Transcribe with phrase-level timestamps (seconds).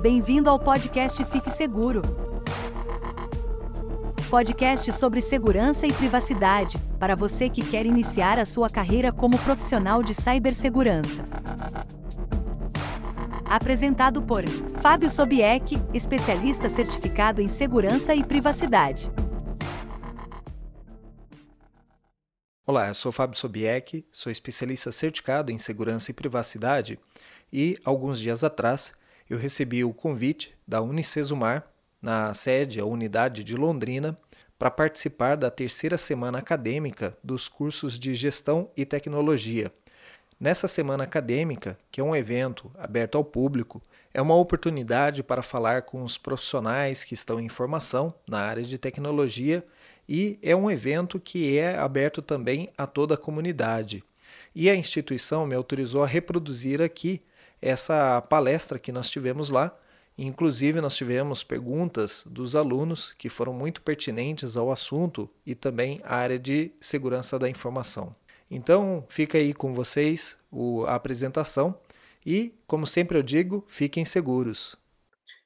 [0.00, 2.00] Bem-vindo ao podcast Fique Seguro.
[4.30, 10.02] Podcast sobre segurança e privacidade, para você que quer iniciar a sua carreira como profissional
[10.02, 11.22] de cibersegurança.
[13.44, 14.48] Apresentado por
[14.80, 19.12] Fábio Sobieck, especialista certificado em segurança e privacidade.
[22.66, 26.98] Olá, eu sou Fábio Sobieck, sou especialista certificado em segurança e privacidade
[27.52, 28.94] e, alguns dias atrás,
[29.30, 31.64] eu recebi o convite da Unicesumar,
[32.02, 34.18] na sede, a unidade de Londrina,
[34.58, 39.72] para participar da terceira semana acadêmica dos cursos de Gestão e Tecnologia.
[40.38, 43.80] Nessa semana acadêmica, que é um evento aberto ao público,
[44.12, 48.78] é uma oportunidade para falar com os profissionais que estão em formação na área de
[48.78, 49.64] tecnologia
[50.08, 54.02] e é um evento que é aberto também a toda a comunidade.
[54.54, 57.22] E a instituição me autorizou a reproduzir aqui
[57.60, 59.76] essa palestra que nós tivemos lá.
[60.16, 66.16] Inclusive, nós tivemos perguntas dos alunos que foram muito pertinentes ao assunto e também à
[66.16, 68.14] área de segurança da informação.
[68.50, 70.36] Então, fica aí com vocês
[70.86, 71.74] a apresentação
[72.26, 74.76] e, como sempre eu digo, fiquem seguros.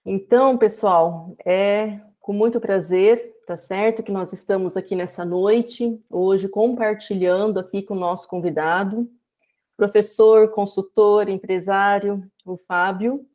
[0.05, 6.49] Então, pessoal, é com muito prazer, tá certo, que nós estamos aqui nessa noite, hoje
[6.49, 9.07] compartilhando aqui com o nosso convidado,
[9.77, 13.27] professor, consultor, empresário, o Fábio,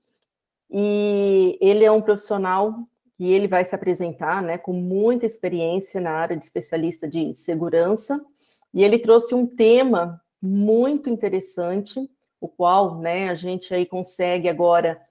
[0.69, 2.75] e ele é um profissional
[3.17, 8.19] que ele vai se apresentar, né, com muita experiência na área de especialista de segurança,
[8.73, 15.01] e ele trouxe um tema muito interessante, o qual, né, a gente aí consegue agora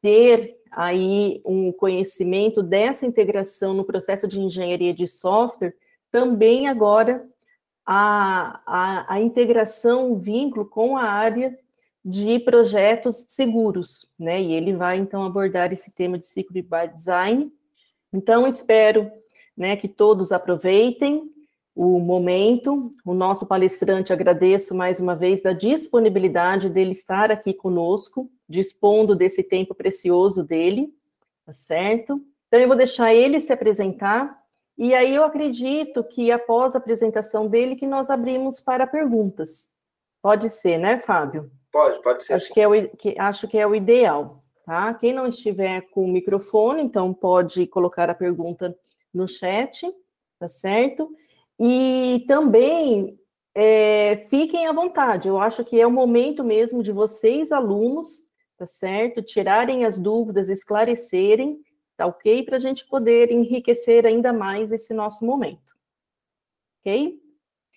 [0.00, 5.74] ter aí um conhecimento dessa integração no processo de engenharia de software,
[6.10, 7.28] também agora
[7.92, 11.58] a, a, a integração, o vínculo com a área
[12.04, 14.40] de projetos seguros, né?
[14.40, 17.52] E ele vai então abordar esse tema de Security by Design.
[18.12, 19.10] Então, espero
[19.56, 21.32] né, que todos aproveitem
[21.74, 22.92] o momento.
[23.04, 29.42] O nosso palestrante, agradeço mais uma vez da disponibilidade dele estar aqui conosco, dispondo desse
[29.42, 30.94] tempo precioso dele,
[31.44, 32.24] tá certo?
[32.46, 34.39] Então, eu vou deixar ele se apresentar
[34.80, 39.68] e aí eu acredito que após a apresentação dele que nós abrimos para perguntas.
[40.22, 41.50] Pode ser, né, Fábio?
[41.70, 42.32] Pode, pode ser.
[42.32, 44.94] Acho que é o, que, acho que é o ideal, tá?
[44.94, 48.74] Quem não estiver com o microfone, então pode colocar a pergunta
[49.12, 49.86] no chat,
[50.38, 51.14] tá certo?
[51.58, 53.18] E também
[53.54, 55.28] é, fiquem à vontade.
[55.28, 58.24] Eu acho que é o momento mesmo de vocês, alunos,
[58.56, 59.20] tá certo?
[59.20, 61.60] Tirarem as dúvidas, esclarecerem
[62.00, 62.42] Tá ok?
[62.44, 65.76] Para a gente poder enriquecer ainda mais esse nosso momento.
[66.80, 67.20] Ok?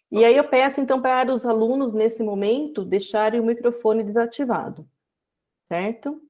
[0.09, 4.89] E aí eu peço, então, para os alunos, nesse momento, deixarem o microfone desativado.
[5.67, 6.22] Certo?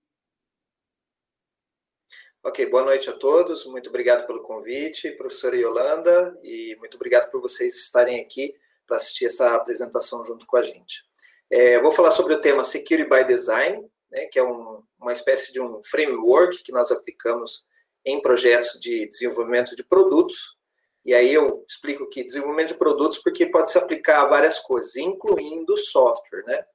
[2.41, 3.63] Ok, boa noite a todos.
[3.67, 8.55] Muito obrigado pelo convite, professora Yolanda, e muito obrigado por vocês estarem aqui
[8.87, 11.05] para assistir essa apresentação junto com a gente.
[11.47, 15.53] É, vou falar sobre o tema Security by Design, né, que é um, uma espécie
[15.53, 17.71] de um framework que nós aplicamos
[18.05, 20.57] em projetos de desenvolvimento de produtos.
[21.05, 24.95] E aí eu explico que desenvolvimento de produtos porque pode se aplicar a várias coisas,
[24.95, 26.65] incluindo software, né?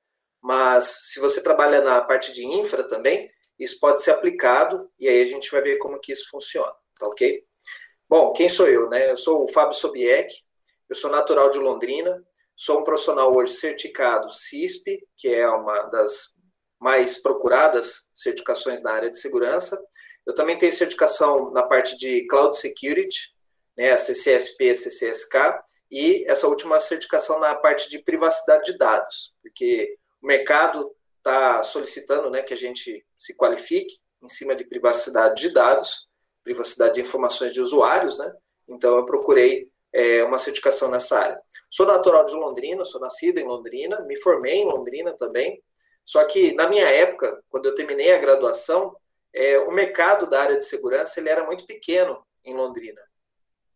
[0.40, 5.22] Mas se você trabalha na parte de infra também, isso pode ser aplicado e aí
[5.22, 7.44] a gente vai ver como que isso funciona, tá ok?
[8.08, 9.10] Bom, quem sou eu, né?
[9.10, 10.34] Eu sou o Fábio Sobieck,
[10.88, 12.24] eu sou natural de Londrina,
[12.56, 16.36] sou um profissional hoje certificado CISP, que é uma das
[16.80, 19.78] mais procuradas certificações na área de segurança,
[20.28, 23.34] eu também tenho certificação na parte de Cloud Security,
[23.74, 25.34] né, a CCSP, CCSK,
[25.90, 32.28] e essa última certificação na parte de privacidade de dados, porque o mercado está solicitando
[32.28, 36.06] né, que a gente se qualifique em cima de privacidade de dados,
[36.44, 38.30] privacidade de informações de usuários, né?
[38.68, 41.40] Então eu procurei é, uma certificação nessa área.
[41.70, 45.62] Sou natural de Londrina, sou nascido em Londrina, me formei em Londrina também.
[46.04, 48.94] Só que na minha época, quando eu terminei a graduação,
[49.38, 53.00] é, o mercado da área de segurança ele era muito pequeno em Londrina.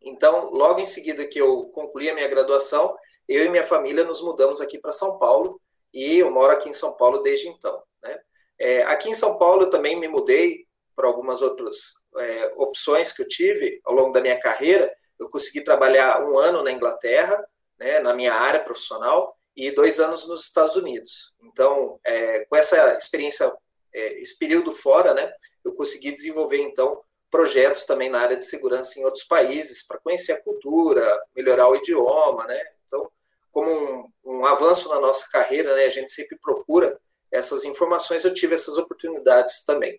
[0.03, 2.97] Então, logo em seguida que eu concluí a minha graduação,
[3.29, 5.61] eu e minha família nos mudamos aqui para São Paulo
[5.94, 7.81] e eu moro aqui em São Paulo desde então.
[8.03, 8.20] Né?
[8.59, 10.67] É, aqui em São Paulo eu também me mudei
[10.97, 14.93] para algumas outras é, opções que eu tive ao longo da minha carreira.
[15.17, 17.41] Eu consegui trabalhar um ano na Inglaterra,
[17.79, 21.32] né, na minha área profissional, e dois anos nos Estados Unidos.
[21.41, 23.53] Então, é, com essa experiência
[23.94, 25.32] é, esse período fora, né,
[25.64, 30.32] eu consegui desenvolver, então, projetos também na área de segurança em outros países, para conhecer
[30.32, 32.61] a cultura, melhorar o idioma, né?
[32.87, 33.11] Então,
[33.50, 37.00] como um, um, avanço na nossa carreira, né, a gente sempre procura
[37.31, 39.99] essas informações, eu tive essas oportunidades também.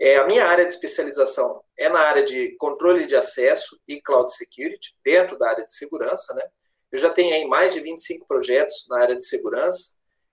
[0.00, 4.34] É, a minha área de especialização é na área de controle de acesso e cloud
[4.34, 6.42] security, dentro da área de segurança, né?
[6.90, 9.92] Eu já tenho aí mais de 25 projetos na área de segurança,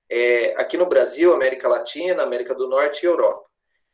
[0.09, 3.48] é, aqui no Brasil, América Latina, América do Norte e Europa.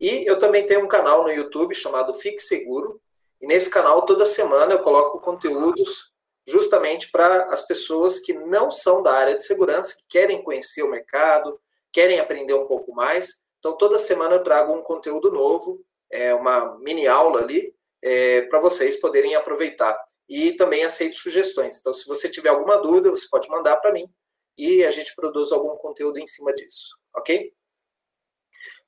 [0.06, 3.02] E eu também tenho um canal no YouTube chamado Fique Seguro,
[3.42, 6.14] e nesse canal, toda semana, eu coloco conteúdos
[6.48, 10.92] justamente para as pessoas que não são da área de segurança, que querem conhecer o
[10.92, 11.60] mercado,
[11.92, 13.48] querem aprender um pouco mais.
[13.58, 18.60] Então, toda semana eu trago um conteúdo novo, é, uma mini aula ali, é, para
[18.60, 19.98] vocês poderem aproveitar.
[20.30, 21.80] E também aceito sugestões.
[21.80, 24.08] Então, se você tiver alguma dúvida, você pode mandar para mim
[24.56, 27.52] e a gente produz algum conteúdo em cima disso, ok?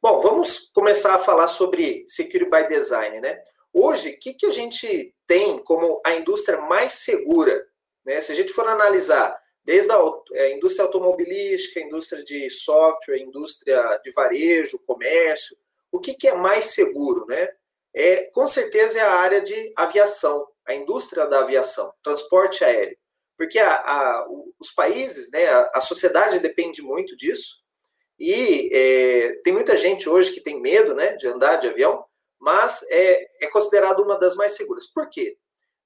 [0.09, 3.43] Bom, vamos começar a falar sobre Security by Design, né?
[3.73, 7.67] Hoje, o que, que a gente tem como a indústria mais segura?
[8.05, 8.21] Né?
[8.21, 9.99] Se a gente for analisar desde a
[10.31, 15.57] é, indústria automobilística, indústria de software, indústria de varejo, comércio,
[15.91, 17.25] o que, que é mais seguro?
[17.25, 17.49] Né?
[17.93, 22.97] É, com certeza é a área de aviação, a indústria da aviação, transporte aéreo.
[23.37, 24.27] Porque a, a,
[24.57, 27.66] os países, né, a, a sociedade depende muito disso,
[28.19, 32.03] e é, tem muita gente hoje que tem medo né, de andar de avião,
[32.39, 34.87] mas é, é considerado uma das mais seguras.
[34.87, 35.37] Por quê?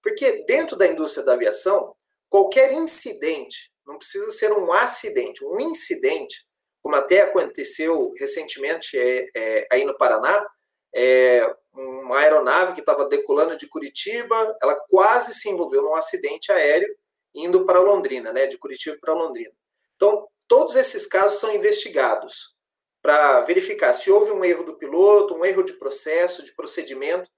[0.01, 1.93] Porque dentro da indústria da aviação,
[2.29, 6.45] qualquer incidente, não precisa ser um acidente, um incidente,
[6.81, 10.45] como até aconteceu recentemente é, é, aí no Paraná,
[10.93, 16.93] é, uma aeronave que estava decolando de Curitiba, ela quase se envolveu num acidente aéreo
[17.33, 19.53] indo para Londrina, né, de Curitiba para Londrina.
[19.95, 22.53] Então, Todos esses casos são investigados
[23.01, 27.31] para verificar se houve um erro do piloto, um erro de processo, de procedimento,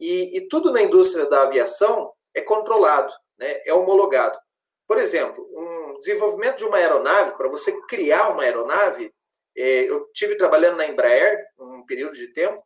[0.00, 4.36] e, e tudo na indústria da aviação é controlado, né, é homologado.
[4.84, 9.14] Por exemplo, um desenvolvimento de uma aeronave, para você criar uma aeronave,
[9.56, 12.60] é, eu tive trabalhando na Embraer um período de tempo,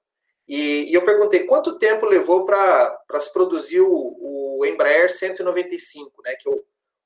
[0.48, 4.16] e, e eu perguntei quanto tempo levou para se produzir o,
[4.58, 6.52] o Embraer 195, né, que é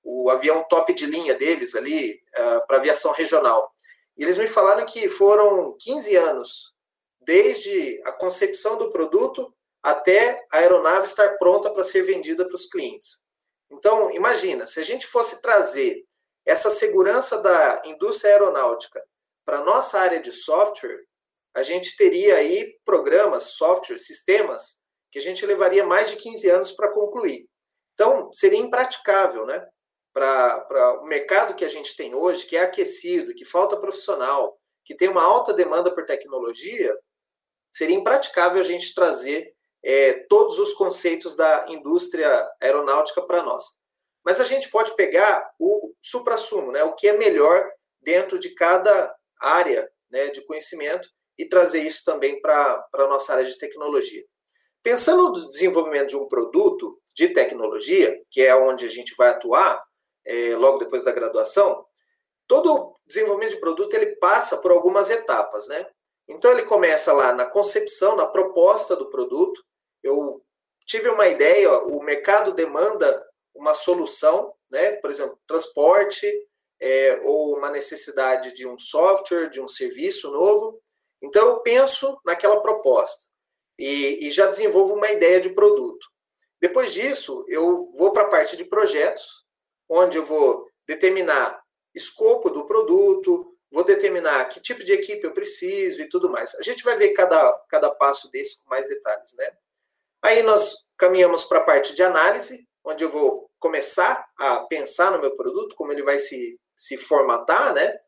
[0.05, 3.75] o avião top de linha deles ali uh, para aviação regional.
[4.17, 6.75] E eles me falaram que foram 15 anos,
[7.21, 9.53] desde a concepção do produto
[9.83, 13.19] até a aeronave estar pronta para ser vendida para os clientes.
[13.71, 16.05] Então, imagina, se a gente fosse trazer
[16.45, 19.03] essa segurança da indústria aeronáutica
[19.45, 21.03] para nossa área de software,
[21.55, 26.73] a gente teria aí programas, software, sistemas que a gente levaria mais de 15 anos
[26.73, 27.49] para concluir.
[27.95, 29.65] Então, seria impraticável, né?
[30.15, 34.95] Para o mercado que a gente tem hoje, que é aquecido, que falta profissional, que
[34.95, 36.97] tem uma alta demanda por tecnologia,
[37.73, 39.53] seria impraticável a gente trazer
[39.83, 43.65] é, todos os conceitos da indústria aeronáutica para nós.
[44.25, 47.69] Mas a gente pode pegar o supra-sumo, né, o que é melhor
[48.01, 53.45] dentro de cada área né, de conhecimento e trazer isso também para a nossa área
[53.45, 54.25] de tecnologia.
[54.83, 59.83] Pensando no desenvolvimento de um produto de tecnologia, que é onde a gente vai atuar,
[60.25, 61.85] é, logo depois da graduação,
[62.47, 65.87] todo desenvolvimento de produto ele passa por algumas etapas, né?
[66.29, 69.63] Então ele começa lá na concepção, na proposta do produto.
[70.03, 70.43] Eu
[70.87, 73.25] tive uma ideia, o mercado demanda
[73.55, 74.93] uma solução, né?
[74.93, 76.27] Por exemplo, transporte
[76.81, 80.81] é, ou uma necessidade de um software, de um serviço novo.
[81.23, 83.25] Então eu penso naquela proposta
[83.79, 86.07] e, e já desenvolvo uma ideia de produto.
[86.61, 89.44] Depois disso, eu vou para a parte de projetos,
[89.89, 91.63] onde eu vou determinar
[91.95, 96.55] escopo do produto, vou determinar que tipo de equipe eu preciso e tudo mais.
[96.57, 99.51] A gente vai ver cada, cada passo desse com mais detalhes, né?
[100.23, 105.21] Aí nós caminhamos para a parte de análise, onde eu vou começar a pensar no
[105.21, 107.99] meu produto, como ele vai se, se formatar, né?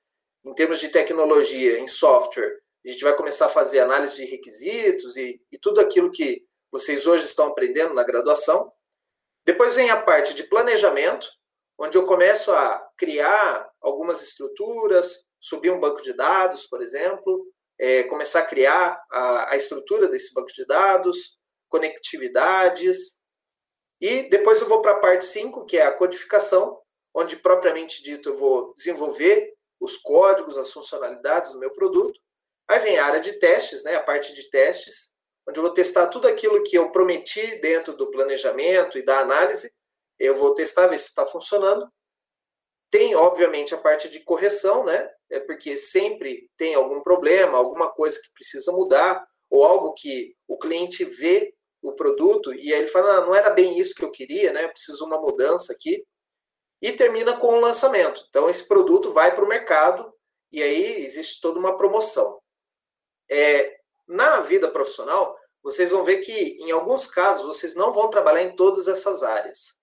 [0.45, 5.17] Em termos de tecnologia, em software, a gente vai começar a fazer análise de requisitos
[5.17, 8.73] e, e tudo aquilo que vocês hoje estão aprendendo na graduação.
[9.45, 11.27] Depois vem a parte de planejamento,
[11.79, 17.47] onde eu começo a criar algumas estruturas, subir um banco de dados, por exemplo,
[17.79, 23.19] é, começar a criar a, a estrutura desse banco de dados, conectividades,
[24.01, 26.79] e depois eu vou para a parte 5, que é a codificação,
[27.15, 32.19] onde propriamente dito eu vou desenvolver os códigos, as funcionalidades do meu produto.
[32.69, 35.15] Aí vem a área de testes, né, a parte de testes,
[35.49, 39.73] onde eu vou testar tudo aquilo que eu prometi dentro do planejamento e da análise
[40.19, 41.91] eu vou testar, ver se está funcionando.
[42.91, 45.11] Tem, obviamente, a parte de correção, né?
[45.31, 50.57] É porque sempre tem algum problema, alguma coisa que precisa mudar, ou algo que o
[50.59, 54.11] cliente vê o produto e aí ele fala, ah, não era bem isso que eu
[54.11, 54.65] queria, né?
[54.65, 56.05] Eu preciso uma mudança aqui.
[56.83, 58.25] E termina com o lançamento.
[58.29, 60.13] Então, esse produto vai para o mercado
[60.53, 62.41] e aí existe toda uma promoção.
[63.31, 68.43] É, na vida profissional, vocês vão ver que, em alguns casos, vocês não vão trabalhar
[68.43, 69.77] em todas essas áreas.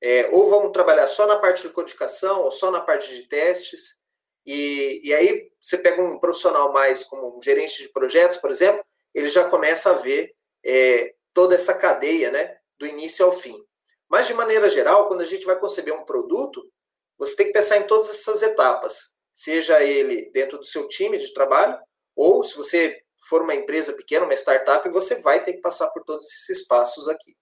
[0.00, 3.98] É, ou vão trabalhar só na parte de codificação, ou só na parte de testes.
[4.46, 8.84] E, e aí, você pega um profissional mais como um gerente de projetos, por exemplo,
[9.14, 13.62] ele já começa a ver é, toda essa cadeia, né, do início ao fim.
[14.08, 16.70] Mas, de maneira geral, quando a gente vai conceber um produto,
[17.18, 21.32] você tem que pensar em todas essas etapas, seja ele dentro do seu time de
[21.34, 21.78] trabalho,
[22.14, 26.04] ou se você for uma empresa pequena, uma startup, você vai ter que passar por
[26.04, 27.36] todos esses passos aqui.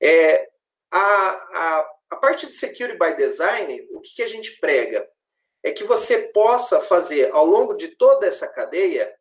[0.00, 0.48] É,
[0.90, 5.06] a, a, a parte de Security by Design, o que, que a gente prega?
[5.62, 9.12] É que você possa fazer, ao longo de toda essa cadeia,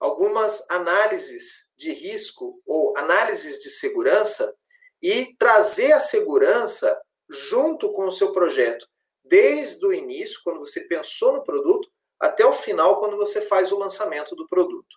[0.00, 4.52] algumas análises de risco ou análises de segurança
[5.00, 8.86] e trazer a segurança junto com o seu projeto,
[9.24, 11.88] desde o início, quando você pensou no produto,
[12.18, 14.96] até o final, quando você faz o lançamento do produto.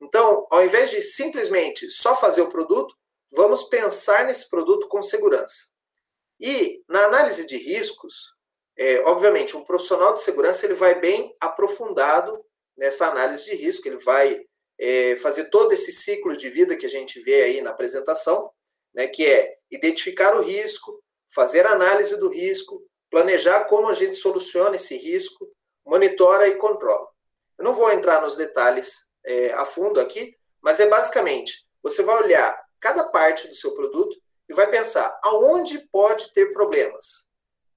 [0.00, 2.94] Então, ao invés de simplesmente só fazer o produto,
[3.32, 5.70] vamos pensar nesse produto com segurança.
[6.40, 8.34] E na análise de riscos,
[8.76, 12.44] é, obviamente, um profissional de segurança ele vai bem aprofundado
[12.76, 14.40] nessa análise de risco, ele vai
[14.78, 18.50] é, fazer todo esse ciclo de vida que a gente vê aí na apresentação,
[18.94, 24.76] né, que é identificar o risco, fazer análise do risco, planejar como a gente soluciona
[24.76, 25.50] esse risco,
[25.84, 27.08] monitora e controla.
[27.58, 32.22] Eu não vou entrar nos detalhes é, a fundo aqui, mas é basicamente você vai
[32.22, 34.16] olhar cada parte do seu produto
[34.48, 37.28] e vai pensar aonde pode ter problemas.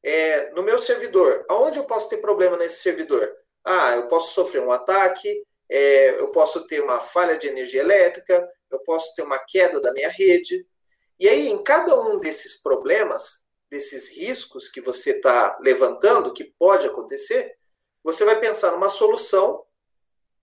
[0.04, 3.32] É, no meu servidor, aonde eu posso ter problema nesse servidor?
[3.64, 8.50] Ah, eu posso sofrer um ataque, é, eu posso ter uma falha de energia elétrica,
[8.72, 10.66] eu posso ter uma queda da minha rede.
[11.20, 16.88] E aí, em cada um desses problemas, desses riscos que você está levantando, que pode
[16.88, 17.56] acontecer,
[18.04, 19.64] você vai pensar numa solução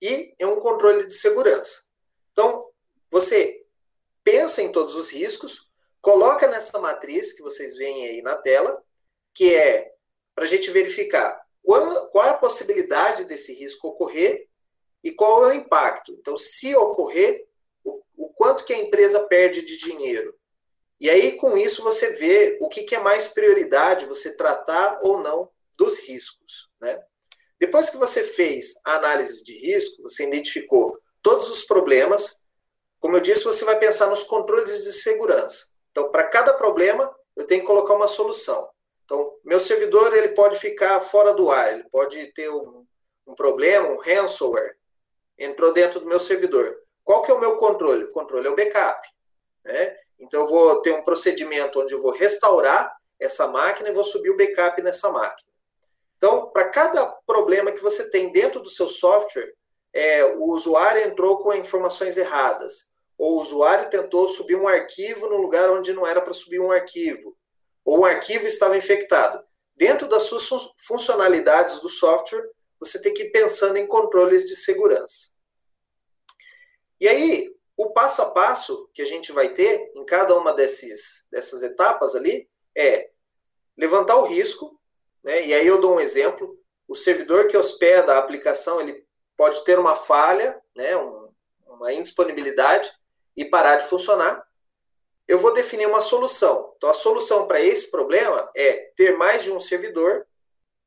[0.00, 1.82] e em um controle de segurança.
[2.32, 2.70] Então,
[3.10, 3.66] você
[4.30, 5.66] pensa em todos os riscos,
[6.02, 8.78] coloca nessa matriz que vocês veem aí na tela,
[9.32, 9.90] que é
[10.34, 14.46] para a gente verificar qual, qual é a possibilidade desse risco ocorrer
[15.02, 16.12] e qual é o impacto.
[16.12, 17.46] Então, se ocorrer,
[17.82, 20.38] o, o quanto que a empresa perde de dinheiro.
[21.00, 25.22] E aí, com isso, você vê o que, que é mais prioridade você tratar ou
[25.22, 26.68] não dos riscos.
[26.78, 27.02] Né?
[27.58, 32.37] Depois que você fez a análise de risco, você identificou todos os problemas.
[33.00, 35.66] Como eu disse, você vai pensar nos controles de segurança.
[35.90, 38.68] Então, para cada problema, eu tenho que colocar uma solução.
[39.04, 42.84] Então, meu servidor ele pode ficar fora do ar, ele pode ter um,
[43.26, 44.76] um problema, um ransomware,
[45.38, 46.76] entrou dentro do meu servidor.
[47.04, 48.04] Qual que é o meu controle?
[48.04, 49.00] O controle é o backup.
[49.64, 49.96] Né?
[50.18, 54.30] Então, eu vou ter um procedimento onde eu vou restaurar essa máquina e vou subir
[54.30, 55.48] o backup nessa máquina.
[56.16, 59.54] Então, para cada problema que você tem dentro do seu software,
[59.92, 65.36] é, o usuário entrou com informações erradas, ou o usuário tentou subir um arquivo no
[65.38, 67.36] lugar onde não era para subir um arquivo,
[67.84, 69.42] ou o arquivo estava infectado.
[69.74, 70.48] Dentro das suas
[70.86, 75.28] funcionalidades do software, você tem que ir pensando em controles de segurança.
[77.00, 81.26] E aí, o passo a passo que a gente vai ter em cada uma desses,
[81.30, 83.08] dessas etapas ali é
[83.76, 84.80] levantar o risco,
[85.22, 85.46] né?
[85.46, 89.06] E aí eu dou um exemplo: o servidor que hospeda a aplicação ele
[89.38, 90.96] pode ter uma falha, né?
[90.96, 91.32] Um,
[91.68, 92.90] uma indisponibilidade
[93.36, 94.44] e parar de funcionar.
[95.28, 96.74] Eu vou definir uma solução.
[96.76, 100.26] Então, a solução para esse problema é ter mais de um servidor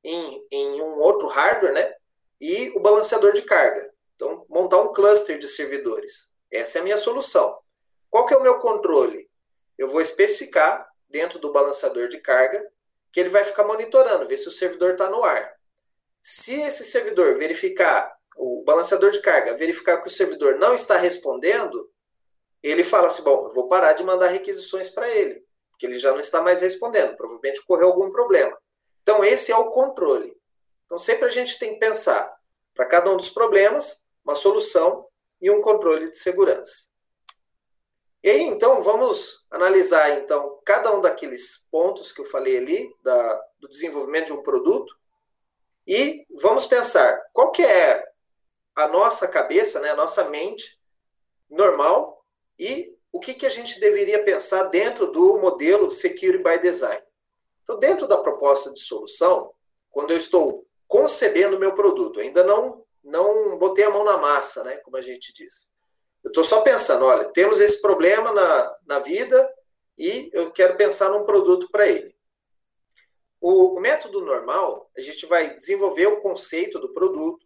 [0.03, 1.95] em, em um outro hardware, né?
[2.41, 3.89] E o balanceador de carga.
[4.15, 6.33] Então, montar um cluster de servidores.
[6.51, 7.57] Essa é a minha solução.
[8.09, 9.29] Qual que é o meu controle?
[9.77, 12.61] Eu vou especificar dentro do balanceador de carga
[13.13, 15.55] que ele vai ficar monitorando, ver se o servidor está no ar.
[16.21, 21.89] Se esse servidor verificar, o balanceador de carga verificar que o servidor não está respondendo,
[22.61, 26.11] ele fala assim: bom, eu vou parar de mandar requisições para ele, porque ele já
[26.11, 28.57] não está mais respondendo, provavelmente ocorreu algum problema.
[29.01, 30.35] Então, esse é o controle.
[30.85, 32.35] Então, sempre a gente tem que pensar,
[32.73, 35.07] para cada um dos problemas, uma solução
[35.41, 36.91] e um controle de segurança.
[38.23, 43.41] E aí, então, vamos analisar então cada um daqueles pontos que eu falei ali da,
[43.59, 44.95] do desenvolvimento de um produto
[45.87, 48.10] e vamos pensar qual que é
[48.75, 50.79] a nossa cabeça, né, a nossa mente
[51.49, 52.25] normal
[52.57, 57.01] e o que, que a gente deveria pensar dentro do modelo Security by Design.
[57.63, 59.53] Então, dentro da proposta de solução,
[59.89, 64.63] quando eu estou concebendo o meu produto, ainda não não botei a mão na massa,
[64.63, 65.71] né, como a gente diz.
[66.23, 69.51] Eu estou só pensando, olha, temos esse problema na, na vida
[69.97, 72.15] e eu quero pensar num produto para ele.
[73.39, 77.43] O, o método normal, a gente vai desenvolver o conceito do produto,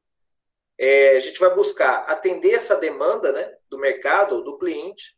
[0.77, 5.15] é, a gente vai buscar atender essa demanda né, do mercado do cliente.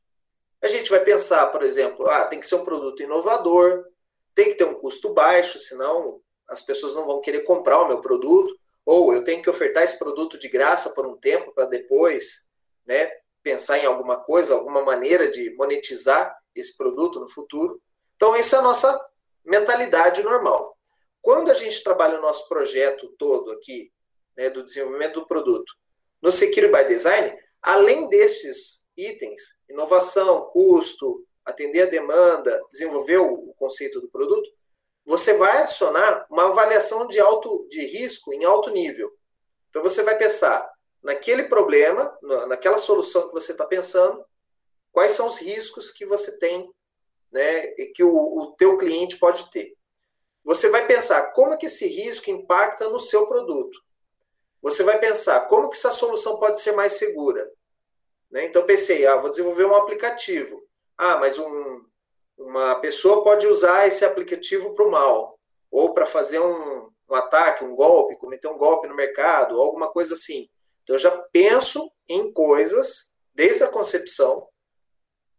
[0.62, 3.86] A gente vai pensar, por exemplo, ah, tem que ser um produto inovador,
[4.34, 8.00] tem que ter um custo baixo, senão as pessoas não vão querer comprar o meu
[8.00, 12.48] produto, ou eu tenho que ofertar esse produto de graça por um tempo para depois
[12.86, 13.12] né,
[13.44, 17.82] pensar em alguma coisa, alguma maneira de monetizar esse produto no futuro.
[18.16, 19.00] Então, essa é a nossa
[19.44, 20.78] mentalidade normal.
[21.22, 23.92] Quando a gente trabalha o nosso projeto todo aqui,
[24.38, 25.74] né, do desenvolvimento do produto,
[26.22, 34.00] no Secure by Design, além desses itens, inovação, custo, atender a demanda, desenvolver o, conceito
[34.00, 34.50] do produto,
[35.06, 39.12] você vai adicionar uma avaliação de alto de risco em alto nível.
[39.70, 40.70] Então você vai pensar
[41.02, 42.16] naquele problema,
[42.48, 44.24] naquela solução que você está pensando,
[44.92, 46.70] quais são os riscos que você tem,
[47.32, 49.76] né, e que o, o teu cliente pode ter.
[50.44, 53.78] Você vai pensar como é que esse risco impacta no seu produto.
[54.68, 57.50] Você vai pensar como que essa solução pode ser mais segura.
[58.30, 58.46] Né?
[58.46, 60.62] Então pensei, ah, vou desenvolver um aplicativo.
[60.98, 61.86] Ah, mas um,
[62.38, 65.40] uma pessoa pode usar esse aplicativo para o mal,
[65.72, 70.16] ou para fazer um, um, ataque, um golpe, cometer um golpe no mercado, alguma coisa
[70.16, 70.50] assim.
[70.84, 74.50] Então eu já penso em coisas, desde a concepção,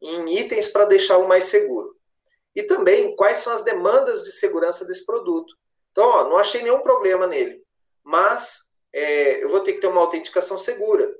[0.00, 1.94] em itens para deixá-lo mais seguro.
[2.56, 5.54] E também quais são as demandas de segurança desse produto.
[5.92, 7.62] Então, ó, não achei nenhum problema nele,
[8.02, 11.14] mas é, eu vou ter que ter uma autenticação segura,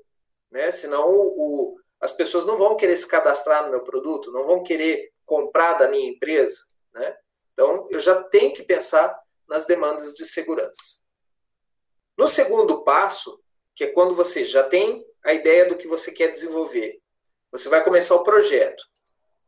[0.50, 0.70] né?
[0.70, 4.62] Senão o, o as pessoas não vão querer se cadastrar no meu produto, não vão
[4.62, 6.58] querer comprar da minha empresa,
[6.92, 7.16] né?
[7.52, 11.02] Então, eu já tenho que pensar nas demandas de segurança.
[12.16, 13.42] No segundo passo,
[13.75, 17.00] que é quando você já tem a ideia do que você quer desenvolver,
[17.50, 18.84] você vai começar o projeto.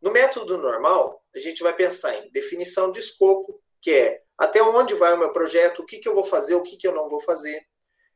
[0.01, 4.95] No método normal, a gente vai pensar em definição de escopo, que é até onde
[4.95, 7.09] vai o meu projeto, o que, que eu vou fazer, o que, que eu não
[7.09, 7.63] vou fazer.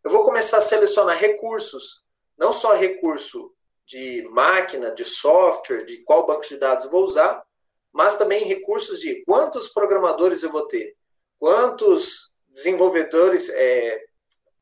[0.04, 2.04] Eu vou começar a selecionar recursos,
[2.36, 3.54] não só recurso
[3.86, 7.42] de máquina, de software, de qual banco de dados eu vou usar,
[7.90, 10.94] mas também recursos de quantos programadores eu vou ter,
[11.38, 14.04] quantos desenvolvedores, é,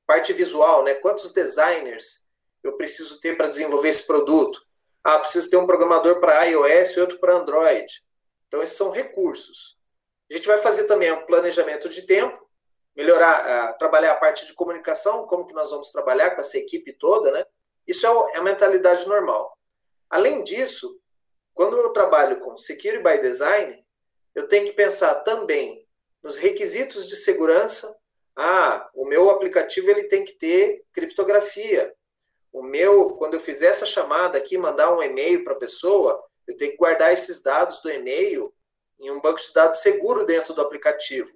[0.07, 0.95] parte visual, né?
[0.95, 2.29] quantos designers
[2.63, 4.65] eu preciso ter para desenvolver esse produto.
[5.03, 8.01] Ah, preciso ter um programador para iOS e outro para Android.
[8.47, 9.77] Então, esses são recursos.
[10.31, 12.42] A gente vai fazer também um planejamento de tempo,
[12.97, 16.93] melhorar, uh, trabalhar a parte de comunicação, como que nós vamos trabalhar com essa equipe
[16.93, 17.45] toda, né?
[17.87, 19.59] Isso é, é a mentalidade normal.
[20.09, 21.01] Além disso,
[21.55, 23.85] quando eu trabalho com Security by Design,
[24.35, 25.87] eu tenho que pensar também
[26.23, 27.95] nos requisitos de segurança.
[28.37, 31.95] Ah, o meu aplicativo ele tem que ter criptografia.
[32.53, 36.57] O meu, quando eu fizer essa chamada aqui, mandar um e-mail para a pessoa, eu
[36.57, 38.53] tenho que guardar esses dados do e-mail
[39.01, 41.31] em um banco de dados seguro dentro do aplicativo.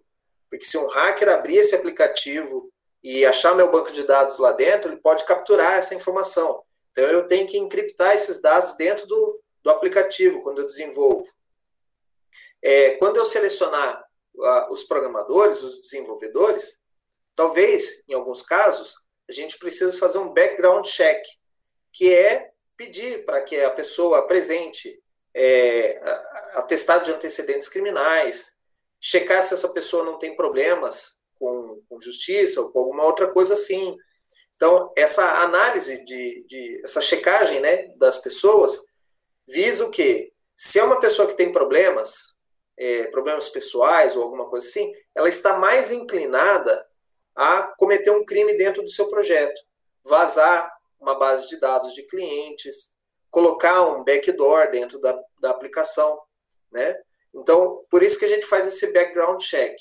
[0.51, 2.71] Porque se um hacker abrir esse aplicativo
[3.03, 6.63] e achar meu banco de dados lá dentro, ele pode capturar essa informação.
[6.93, 11.29] Então eu tenho que encriptar esses dados dentro do, do aplicativo quando eu desenvolvo.
[12.63, 14.03] É, quando eu selecionar
[14.35, 16.81] uh, os programadores, os desenvolvedores,
[17.35, 18.95] talvez, em alguns casos,
[19.29, 21.23] a gente precisa fazer um background check,
[21.93, 25.03] que é pedir para que a pessoa apresente
[25.35, 26.01] é,
[26.55, 28.56] atestado de antecedentes criminais,
[29.07, 33.55] checar se essa pessoa não tem problemas com, com justiça ou com alguma outra coisa
[33.55, 33.97] assim.
[34.57, 38.85] Então, essa análise de, de essa checagem né, das pessoas
[39.47, 40.33] visa o quê?
[40.57, 42.37] Se é uma pessoa que tem problemas,
[42.77, 46.85] é, problemas pessoais ou alguma coisa assim, ela está mais inclinada
[47.33, 49.61] a cometer um crime dentro do seu projeto,
[50.03, 52.97] vazar uma base de dados de clientes,
[53.31, 56.21] colocar um backdoor dentro da, da aplicação,
[56.73, 56.97] né?
[57.37, 59.77] Então, por isso que a gente faz esse background check.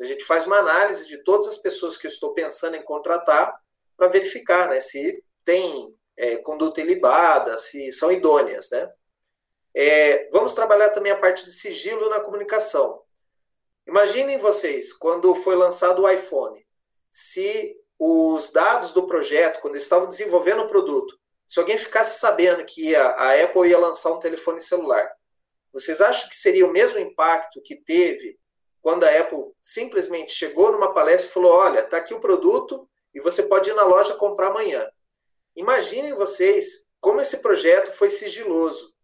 [0.00, 3.56] A gente faz uma análise de todas as pessoas que eu estou pensando em contratar
[3.96, 8.70] para verificar né, se tem é, conduta ilibada, se são idôneas.
[8.70, 8.92] Né?
[9.74, 13.02] É, vamos trabalhar também a parte de sigilo na comunicação.
[13.86, 16.64] Imaginem vocês, quando foi lançado o iPhone,
[17.10, 22.64] se os dados do projeto, quando eles estavam desenvolvendo o produto, se alguém ficasse sabendo
[22.64, 25.10] que a, a Apple ia lançar um telefone celular,
[25.72, 28.38] vocês acham que seria o mesmo impacto que teve
[28.80, 33.20] quando a Apple simplesmente chegou numa palestra e falou: olha, está aqui o produto e
[33.20, 34.88] você pode ir na loja comprar amanhã.
[35.54, 38.94] Imaginem vocês como esse projeto foi sigiloso,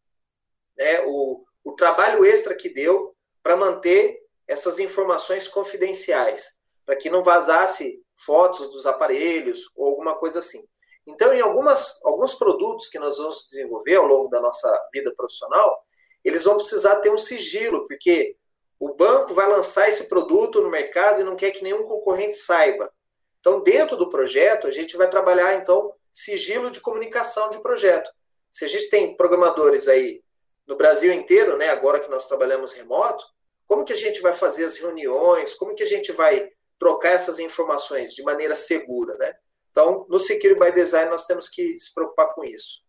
[0.76, 1.00] né?
[1.06, 8.02] o, o trabalho extra que deu para manter essas informações confidenciais, para que não vazasse
[8.14, 10.66] fotos dos aparelhos ou alguma coisa assim.
[11.06, 15.84] Então, em algumas, alguns produtos que nós vamos desenvolver ao longo da nossa vida profissional,
[16.24, 18.36] eles vão precisar ter um sigilo, porque
[18.78, 22.92] o banco vai lançar esse produto no mercado e não quer que nenhum concorrente saiba.
[23.40, 28.10] Então, dentro do projeto, a gente vai trabalhar, então, sigilo de comunicação de projeto.
[28.50, 30.22] Se a gente tem programadores aí
[30.66, 33.24] no Brasil inteiro, né, agora que nós trabalhamos remoto,
[33.66, 37.38] como que a gente vai fazer as reuniões, como que a gente vai trocar essas
[37.38, 39.34] informações de maneira segura, né?
[39.70, 42.83] Então, no Security by Design, nós temos que se preocupar com isso.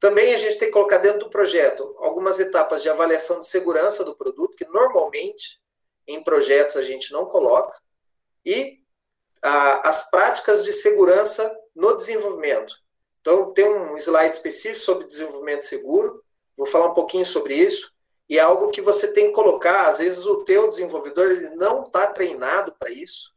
[0.00, 4.04] Também a gente tem que colocar dentro do projeto algumas etapas de avaliação de segurança
[4.04, 5.60] do produto, que normalmente
[6.06, 7.76] em projetos a gente não coloca,
[8.44, 8.80] e
[9.42, 12.74] a, as práticas de segurança no desenvolvimento.
[13.20, 16.24] Então, tem um slide específico sobre desenvolvimento seguro,
[16.56, 17.92] vou falar um pouquinho sobre isso,
[18.28, 21.82] e é algo que você tem que colocar, às vezes o teu desenvolvedor ele não
[21.82, 23.32] está treinado para isso,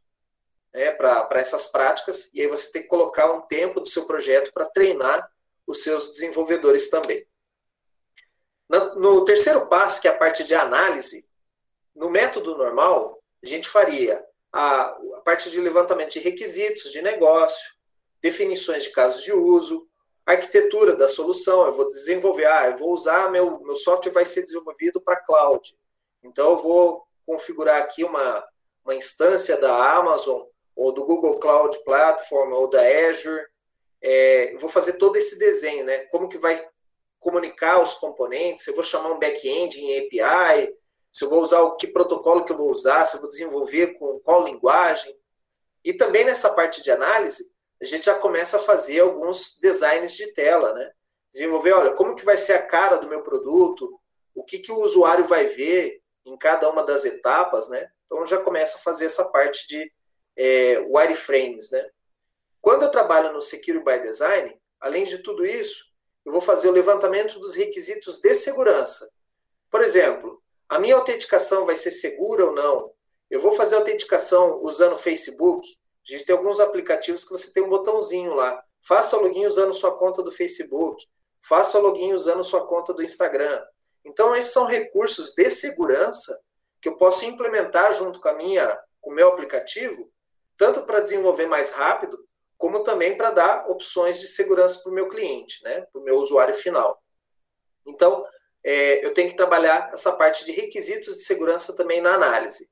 [0.72, 4.52] né, para essas práticas, e aí você tem que colocar um tempo do seu projeto
[4.52, 5.30] para treinar
[5.66, 7.26] os seus desenvolvedores também.
[8.96, 11.28] No terceiro passo, que é a parte de análise,
[11.94, 17.70] no método normal, a gente faria a, a parte de levantamento de requisitos de negócio,
[18.20, 19.86] definições de casos de uso,
[20.24, 24.42] arquitetura da solução, eu vou desenvolver, ah, eu vou usar, meu, meu software vai ser
[24.42, 25.76] desenvolvido para cloud.
[26.22, 28.44] Então, eu vou configurar aqui uma,
[28.84, 30.42] uma instância da Amazon,
[30.74, 33.46] ou do Google Cloud Platform, ou da Azure.
[34.02, 36.00] É, vou fazer todo esse desenho, né?
[36.06, 36.66] Como que vai
[37.20, 40.74] comunicar os componentes, se eu vou chamar um back-end em API,
[41.12, 43.98] se eu vou usar o que protocolo que eu vou usar, se eu vou desenvolver
[43.98, 45.16] com qual linguagem.
[45.84, 50.32] E também nessa parte de análise, a gente já começa a fazer alguns designs de
[50.32, 50.90] tela, né?
[51.30, 54.00] Desenvolver, olha, como que vai ser a cara do meu produto,
[54.34, 57.88] o que, que o usuário vai ver em cada uma das etapas, né?
[58.04, 59.92] Então já começa a fazer essa parte de
[60.36, 61.88] é, wireframes, né?
[62.62, 65.84] Quando eu trabalho no Secure by Design, além de tudo isso,
[66.24, 69.06] eu vou fazer o levantamento dos requisitos de segurança.
[69.68, 72.90] Por exemplo, a minha autenticação vai ser segura ou não?
[73.28, 75.68] Eu vou fazer autenticação usando Facebook,
[76.06, 78.62] a gente tem alguns aplicativos que você tem um botãozinho lá.
[78.80, 81.04] Faça login usando sua conta do Facebook.
[81.40, 83.62] Faça login usando sua conta do Instagram.
[84.04, 86.40] Então, esses são recursos de segurança
[86.80, 90.10] que eu posso implementar junto com a minha, com o meu aplicativo,
[90.56, 92.18] tanto para desenvolver mais rápido,
[92.62, 96.16] como também para dar opções de segurança para o meu cliente, né, para o meu
[96.16, 97.02] usuário final.
[97.84, 98.24] Então,
[98.62, 102.70] é, eu tenho que trabalhar essa parte de requisitos de segurança também na análise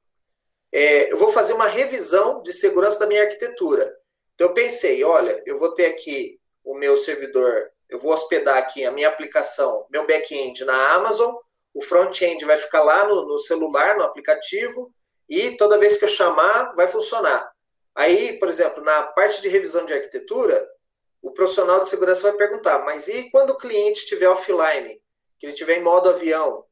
[0.72, 3.92] é, eu vou fazer uma revisão de segurança da minha arquitetura.
[4.34, 8.84] Então, eu pensei, olha, eu vou ter aqui o meu servidor, eu vou hospedar aqui
[8.84, 11.34] a minha aplicação, meu back-end na Amazon,
[11.74, 14.92] o front-end vai ficar lá no, no, celular, no aplicativo,
[15.28, 17.50] e toda vez que eu chamar, vai funcionar.
[17.94, 20.68] Aí, por exemplo, na parte de revisão de arquitetura,
[21.22, 25.00] o profissional de segurança vai perguntar, mas e quando o cliente estiver offline,
[25.38, 26.64] que ele estiver em modo avião,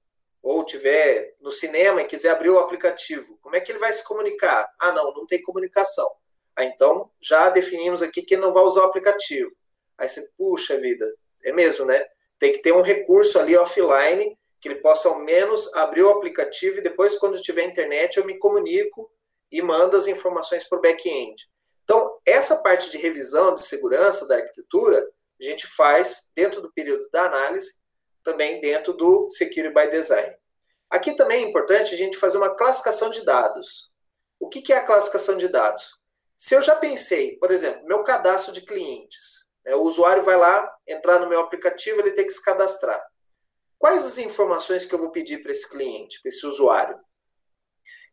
[0.43, 4.05] ou tiver no cinema e quiser abrir o aplicativo, como é que ele vai se
[4.05, 4.69] comunicar?
[4.81, 6.09] Ah, não, não tem comunicação.
[6.57, 9.51] Ah, então já definimos aqui que ele não vai usar o aplicativo.
[9.97, 11.13] Aí você, puxa vida,
[11.45, 12.05] é mesmo, né?
[12.39, 16.79] Tem que ter um recurso ali offline que ele possa ao menos abrir o aplicativo
[16.79, 19.11] e depois, quando tiver internet, eu me comunico
[19.51, 21.49] e mando as informações para o back-end.
[21.85, 25.09] Então, essa parte de revisão de segurança da arquitetura,
[25.41, 27.79] a gente faz dentro do período da análise
[28.23, 30.37] também dentro do Security by Design.
[30.91, 33.91] Aqui também é importante a gente fazer uma classificação de dados.
[34.39, 35.99] O que é a classificação de dados?
[36.37, 40.71] Se eu já pensei, por exemplo, meu cadastro de clientes, né, o usuário vai lá,
[40.87, 43.03] entrar no meu aplicativo, ele tem que se cadastrar.
[43.79, 46.99] Quais as informações que eu vou pedir para esse cliente, para esse usuário?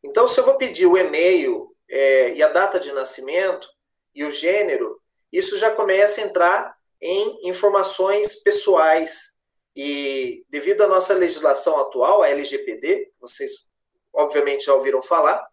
[0.06, 3.68] Então, se eu vou pedir o e-mail é, e a data de nascimento
[4.14, 9.34] e o gênero, isso já começa a entrar em informações pessoais
[9.76, 13.68] e devido à nossa legislação atual, a LGPD, vocês
[14.14, 15.46] obviamente já ouviram falar,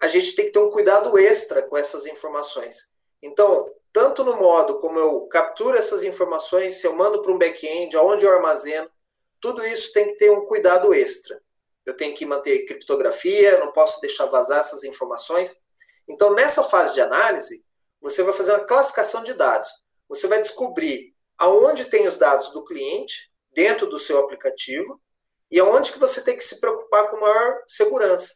[0.00, 2.92] a gente tem que ter um cuidado extra com essas informações.
[3.22, 7.94] Então, tanto no modo como eu capturo essas informações, se eu mando para um back-end,
[7.96, 8.90] aonde eu armazeno,
[9.40, 11.40] tudo isso tem que ter um cuidado extra.
[11.88, 15.58] Eu tenho que manter criptografia, não posso deixar vazar essas informações.
[16.06, 17.64] Então, nessa fase de análise,
[17.98, 19.70] você vai fazer uma classificação de dados.
[20.06, 25.00] Você vai descobrir aonde tem os dados do cliente dentro do seu aplicativo
[25.50, 28.34] e aonde que você tem que se preocupar com maior segurança.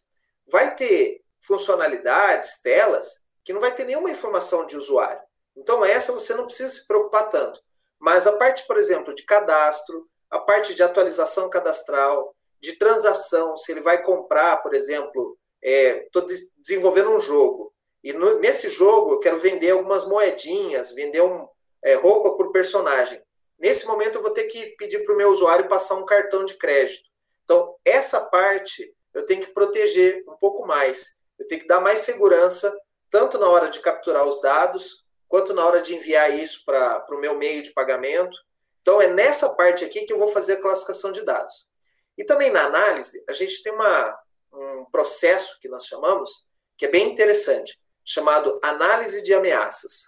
[0.50, 5.20] Vai ter funcionalidades, telas, que não vai ter nenhuma informação de usuário.
[5.54, 7.60] Então, essa você não precisa se preocupar tanto.
[7.98, 13.72] Mas a parte, por exemplo, de cadastro, a parte de atualização cadastral, de transação, se
[13.72, 17.72] ele vai comprar, por exemplo, estou é, desenvolvendo um jogo,
[18.02, 21.48] e no, nesse jogo eu quero vender algumas moedinhas, vender um,
[21.82, 23.20] é, roupa por personagem.
[23.58, 26.54] Nesse momento, eu vou ter que pedir para o meu usuário passar um cartão de
[26.54, 27.08] crédito.
[27.44, 31.20] Então, essa parte eu tenho que proteger um pouco mais.
[31.38, 32.76] Eu tenho que dar mais segurança,
[33.10, 37.18] tanto na hora de capturar os dados, quanto na hora de enviar isso para o
[37.18, 38.36] meu meio de pagamento.
[38.80, 41.68] Então, é nessa parte aqui que eu vou fazer a classificação de dados.
[42.16, 44.18] E também na análise, a gente tem uma,
[44.52, 46.46] um processo que nós chamamos,
[46.76, 50.06] que é bem interessante, chamado análise de ameaças.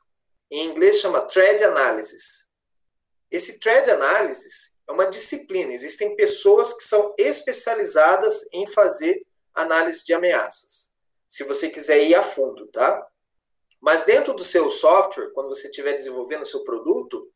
[0.50, 2.48] Em inglês chama Threat Analysis.
[3.30, 10.12] Esse Threat Analysis é uma disciplina, existem pessoas que são especializadas em fazer análise de
[10.12, 10.90] ameaças.
[11.28, 13.06] Se você quiser ir a fundo, tá?
[13.80, 17.30] Mas dentro do seu software, quando você estiver desenvolvendo o seu produto,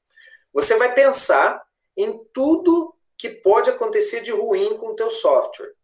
[0.52, 1.62] você vai pensar
[1.96, 5.74] em tudo que pode acontecer de ruim com o teu software.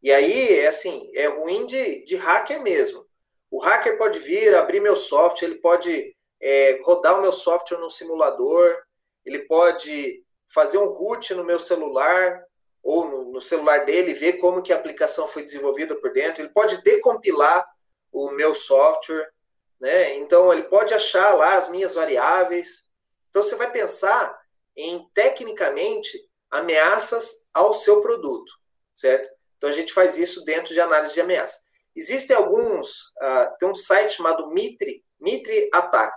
[0.00, 3.04] E aí, é assim, é ruim de, de hacker mesmo.
[3.50, 7.90] O hacker pode vir, abrir meu software, ele pode é, rodar o meu software no
[7.90, 8.76] simulador,
[9.24, 12.44] ele pode fazer um root no meu celular
[12.82, 16.42] ou no, no, celular dele, ver como que a aplicação foi desenvolvida por dentro.
[16.42, 17.66] Ele pode decompilar
[18.12, 19.30] o meu software,
[19.80, 20.16] né?
[20.16, 22.88] Então ele pode achar lá as minhas variáveis.
[23.30, 24.38] Então você vai pensar
[24.76, 28.52] em tecnicamente ameaças ao seu produto,
[28.94, 29.28] certo?
[29.56, 31.58] Então a gente faz isso dentro de análise de ameaça.
[31.96, 36.14] Existem alguns, uh, tem um site chamado Mitre, Mitre Attack.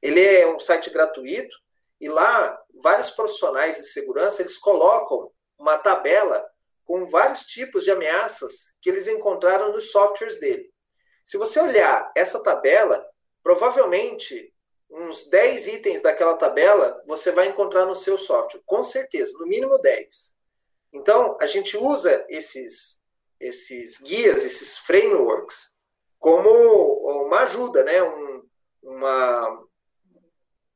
[0.00, 1.56] Ele é um site gratuito
[2.00, 6.44] e lá vários profissionais de segurança eles colocam uma tabela
[6.84, 10.68] com vários tipos de ameaças que eles encontraram nos softwares dele.
[11.22, 13.04] Se você olhar essa tabela,
[13.44, 14.52] provavelmente
[14.92, 19.78] uns 10 itens daquela tabela você vai encontrar no seu software, com certeza, no mínimo
[19.78, 20.34] 10.
[20.92, 23.00] Então, a gente usa esses,
[23.40, 25.72] esses guias, esses frameworks,
[26.18, 26.50] como
[27.26, 28.02] uma ajuda, né?
[28.02, 28.42] Um,
[28.82, 29.64] uma,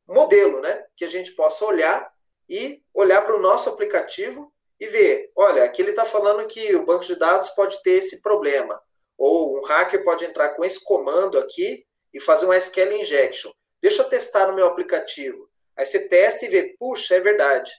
[0.06, 0.84] modelo, né?
[0.96, 2.10] Que a gente possa olhar
[2.48, 6.84] e olhar para o nosso aplicativo e ver, olha, aqui ele está falando que o
[6.84, 8.80] banco de dados pode ter esse problema,
[9.16, 13.50] ou um hacker pode entrar com esse comando aqui e fazer um SQL injection.
[13.80, 15.50] Deixa eu testar no meu aplicativo.
[15.76, 17.70] Aí você testa e vê, puxa, é verdade.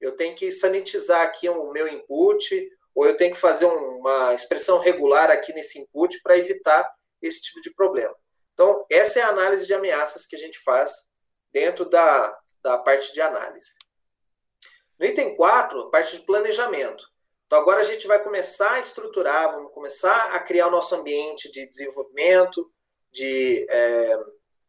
[0.00, 4.78] Eu tenho que sanitizar aqui o meu input, ou eu tenho que fazer uma expressão
[4.78, 8.14] regular aqui nesse input para evitar esse tipo de problema.
[8.52, 10.92] Então, essa é a análise de ameaças que a gente faz
[11.52, 13.72] dentro da, da parte de análise.
[14.98, 17.04] No item 4, a parte de planejamento.
[17.46, 21.50] Então, agora a gente vai começar a estruturar, vamos começar a criar o nosso ambiente
[21.50, 22.70] de desenvolvimento,
[23.12, 24.18] de, é,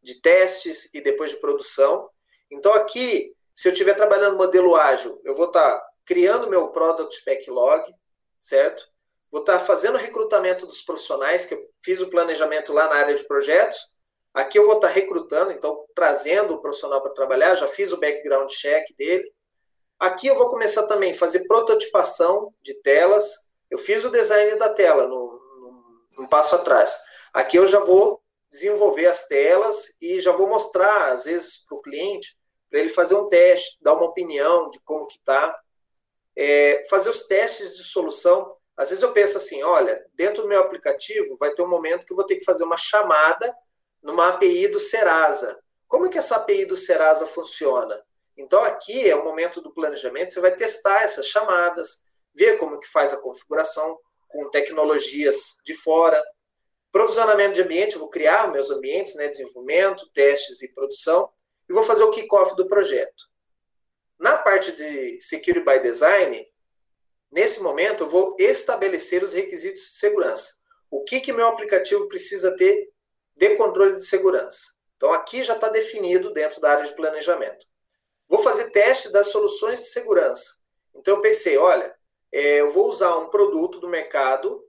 [0.06, 2.08] de testes e depois de produção.
[2.50, 7.22] Então, aqui, se eu estiver trabalhando modelo ágil, eu vou estar tá criando meu Product
[7.24, 7.92] Backlog,
[8.40, 8.86] certo?
[9.30, 13.14] Vou estar tá fazendo recrutamento dos profissionais, que eu fiz o planejamento lá na área
[13.16, 13.78] de projetos,
[14.36, 18.50] Aqui eu vou estar recrutando, então trazendo o profissional para trabalhar, já fiz o background
[18.50, 19.32] check dele.
[19.98, 23.48] Aqui eu vou começar também a fazer prototipação de telas.
[23.70, 26.94] Eu fiz o design da tela no, no, no passo atrás.
[27.32, 31.82] Aqui eu já vou desenvolver as telas e já vou mostrar, às vezes, para o
[31.82, 32.36] cliente,
[32.70, 35.58] para ele fazer um teste, dar uma opinião de como que está.
[36.34, 38.52] É, fazer os testes de solução.
[38.76, 42.12] Às vezes eu penso assim, olha, dentro do meu aplicativo vai ter um momento que
[42.12, 43.56] eu vou ter que fazer uma chamada
[44.02, 45.58] numa API do Serasa.
[45.88, 48.04] Como é que essa API do Serasa funciona?
[48.36, 52.04] Então aqui é o momento do planejamento, você vai testar essas chamadas,
[52.34, 56.22] ver como que faz a configuração com tecnologias de fora.
[56.96, 61.30] Provisionamento de ambiente, vou criar meus ambientes, né, desenvolvimento, testes e produção,
[61.68, 63.22] e vou fazer o kickoff do projeto.
[64.18, 66.48] Na parte de Security by Design,
[67.30, 70.54] nesse momento eu vou estabelecer os requisitos de segurança.
[70.90, 72.90] O que, que meu aplicativo precisa ter
[73.36, 74.64] de controle de segurança.
[74.96, 77.66] Então, aqui já está definido dentro da área de planejamento.
[78.26, 80.56] Vou fazer teste das soluções de segurança.
[80.94, 81.94] Então, eu pensei, olha,
[82.32, 84.65] é, eu vou usar um produto do mercado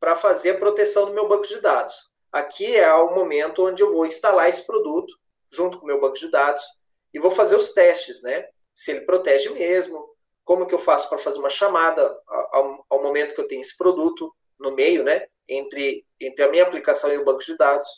[0.00, 2.10] para fazer a proteção do meu banco de dados.
[2.32, 5.14] Aqui é o momento onde eu vou instalar esse produto
[5.50, 6.64] junto com o meu banco de dados
[7.12, 8.48] e vou fazer os testes, né?
[8.74, 10.08] Se ele protege mesmo,
[10.44, 13.76] como que eu faço para fazer uma chamada ao, ao, momento que eu tenho esse
[13.76, 15.26] produto no meio, né?
[15.48, 17.88] Entre, entre a minha aplicação e o banco de dados.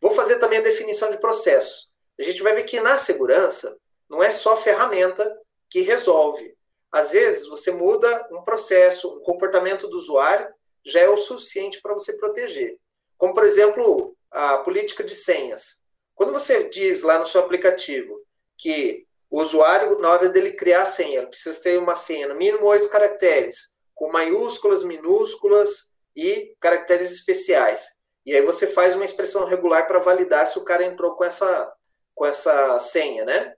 [0.00, 1.90] Vou fazer também a definição de processos.
[2.18, 3.76] A gente vai ver que na segurança
[4.08, 5.34] não é só ferramenta
[5.70, 6.56] que resolve.
[6.92, 10.48] Às vezes você muda um processo, um comportamento do usuário,
[10.86, 12.78] já é o suficiente para você proteger.
[13.18, 15.82] Como, por exemplo, a política de senhas.
[16.14, 18.18] Quando você diz lá no seu aplicativo
[18.56, 22.34] que o usuário, na hora dele criar a senha, ele precisa ter uma senha, no
[22.34, 27.88] mínimo oito caracteres, com maiúsculas, minúsculas e caracteres especiais.
[28.24, 31.72] E aí você faz uma expressão regular para validar se o cara entrou com essa,
[32.14, 33.54] com essa senha, né?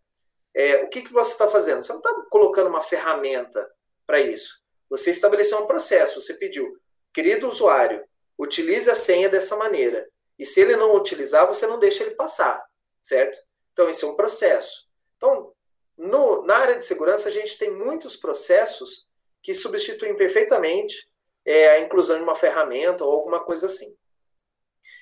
[0.54, 1.82] É, o que, que você está fazendo?
[1.82, 3.68] Você não está colocando uma ferramenta
[4.06, 4.60] para isso.
[4.90, 6.20] Você estabeleceu um processo.
[6.20, 6.66] Você pediu,
[7.12, 8.05] querido usuário,
[8.38, 10.09] utilize a senha dessa maneira.
[10.38, 12.64] E se ele não utilizar, você não deixa ele passar,
[13.01, 13.38] certo?
[13.73, 14.87] Então, esse é um processo.
[15.16, 15.53] Então,
[15.97, 19.07] no, na área de segurança, a gente tem muitos processos
[19.42, 21.09] que substituem perfeitamente
[21.44, 23.97] é, a inclusão de uma ferramenta ou alguma coisa assim.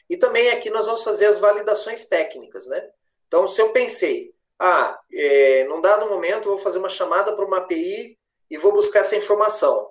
[0.09, 2.89] E também aqui nós vamos fazer as validações técnicas, né?
[3.27, 7.45] Então, se eu pensei, ah, é, num dado momento eu vou fazer uma chamada para
[7.45, 9.91] uma API e vou buscar essa informação.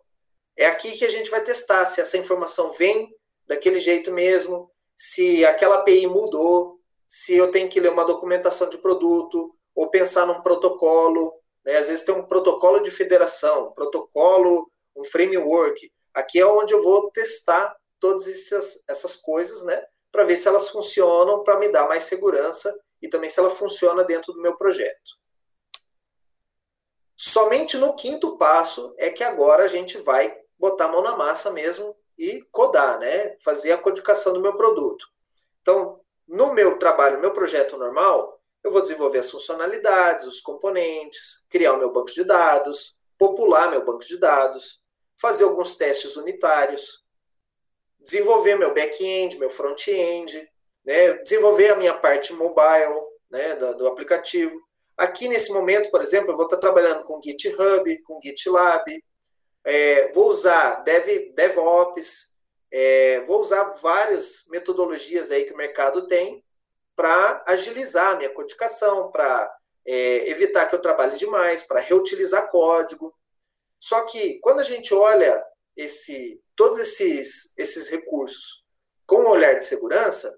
[0.58, 3.14] É aqui que a gente vai testar se essa informação vem
[3.46, 8.78] daquele jeito mesmo, se aquela API mudou, se eu tenho que ler uma documentação de
[8.78, 11.34] produto, ou pensar num protocolo.
[11.64, 11.76] Né?
[11.78, 15.92] Às vezes tem um protocolo de federação, um protocolo, um framework.
[16.14, 19.84] Aqui é onde eu vou testar todas essas, essas coisas, né?
[20.12, 24.04] Para ver se elas funcionam, para me dar mais segurança e também se ela funciona
[24.04, 25.18] dentro do meu projeto.
[27.18, 31.52] Somente no quinto passo é que agora a gente vai botar a mão na massa
[31.52, 33.36] mesmo e codar, né?
[33.40, 35.06] Fazer a codificação do meu produto.
[35.62, 41.74] Então, no meu trabalho, meu projeto normal, eu vou desenvolver as funcionalidades, os componentes, criar
[41.74, 44.82] o meu banco de dados, popular meu banco de dados,
[45.22, 47.04] fazer alguns testes unitários,
[48.00, 50.50] desenvolver meu back-end, meu front-end,
[50.84, 51.14] né?
[51.24, 53.56] desenvolver a minha parte mobile né?
[53.56, 54.60] do, do aplicativo.
[54.98, 59.04] Aqui nesse momento, por exemplo, eu vou estar trabalhando com GitHub, com GitLab,
[59.66, 62.34] é, vou usar Dev, DevOps,
[62.72, 66.44] é, vou usar várias metodologias aí que o mercado tem
[66.96, 69.54] para agilizar a minha codificação, para
[69.86, 73.14] é, evitar que eu trabalhe demais, para reutilizar código.
[73.80, 75.44] Só que quando a gente olha
[75.76, 78.64] esse, todos esses, esses recursos
[79.06, 80.38] com um olhar de segurança,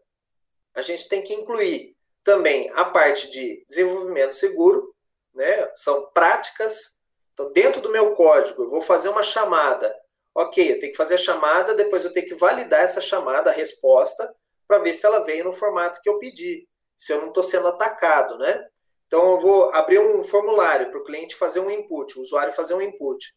[0.73, 4.93] a gente tem que incluir também a parte de desenvolvimento seguro,
[5.33, 5.71] né?
[5.75, 6.96] são práticas
[7.37, 9.95] então, dentro do meu código, eu vou fazer uma chamada.
[10.33, 13.53] Ok, eu tenho que fazer a chamada, depois eu tenho que validar essa chamada, a
[13.53, 14.33] resposta,
[14.67, 17.67] para ver se ela veio no formato que eu pedi, se eu não estou sendo
[17.67, 18.67] atacado, né?
[19.05, 22.73] Então, eu vou abrir um formulário para o cliente fazer um input, o usuário fazer
[22.73, 23.31] um input.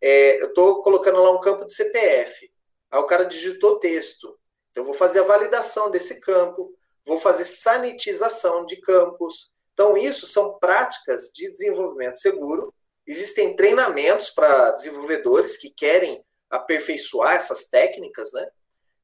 [0.00, 2.50] É, eu estou colocando lá um campo de CPF.
[2.90, 4.38] Aí o cara digitou texto.
[4.70, 9.50] Então, eu vou fazer a validação desse campo, vou fazer sanitização de campos.
[9.74, 12.72] Então, isso são práticas de desenvolvimento seguro
[13.06, 18.48] Existem treinamentos para desenvolvedores que querem aperfeiçoar essas técnicas, né?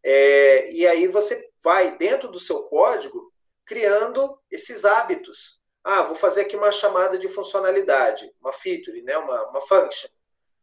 [0.02, 3.32] É, e aí você vai dentro do seu código
[3.66, 5.60] criando esses hábitos.
[5.84, 9.16] Ah, vou fazer aqui uma chamada de funcionalidade, uma feature, né?
[9.18, 10.08] uma, uma function.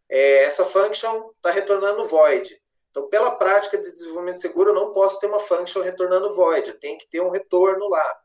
[0.09, 2.59] É, essa function está retornando void.
[2.89, 6.79] Então, pela prática de desenvolvimento seguro, eu não posso ter uma function retornando void, eu
[6.79, 8.19] tenho que ter um retorno lá.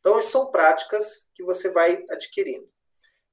[0.00, 2.68] Então, são práticas que você vai adquirindo.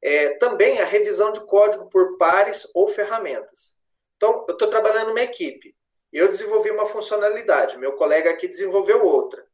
[0.04, 3.78] É, também a revisão de código por pares ou ferramentas.
[4.18, 5.74] Então, eu estou trabalhando numa equipe.
[6.12, 9.48] Eu desenvolvi uma funcionalidade, meu colega aqui desenvolveu outra.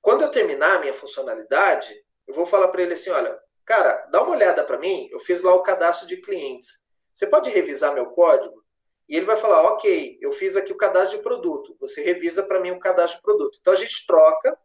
[0.00, 1.92] Quando eu terminar a minha funcionalidade,
[2.26, 5.42] eu vou falar para ele assim: olha, cara, dá uma olhada para mim, eu fiz
[5.42, 6.84] lá o cadastro de clientes.
[7.12, 8.64] Você pode revisar meu código?
[9.08, 12.60] E ele vai falar: ok, eu fiz aqui o cadastro de produto, você revisa para
[12.60, 13.58] mim o cadastro de produto.
[13.60, 14.56] Então a gente troca,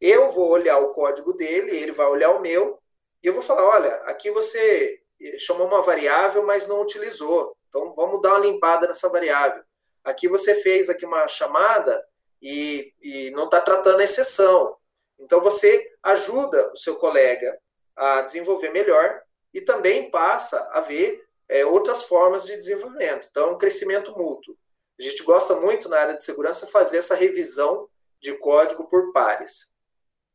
[0.00, 2.78] eu vou olhar o código dele, ele vai olhar o meu,
[3.22, 5.00] e eu vou falar: olha, aqui você
[5.38, 7.56] chamou uma variável, mas não utilizou.
[7.68, 9.62] Então vamos dar uma limpada nessa variável.
[10.04, 12.04] Aqui você fez aqui uma chamada
[12.40, 14.76] e, e não está tratando a exceção.
[15.18, 17.58] Então você ajuda o seu colega
[17.96, 23.28] a desenvolver melhor e também passa a ver é, outras formas de desenvolvimento.
[23.30, 24.56] Então é um crescimento mútuo.
[24.98, 27.88] A gente gosta muito na área de segurança fazer essa revisão
[28.20, 29.72] de código por pares.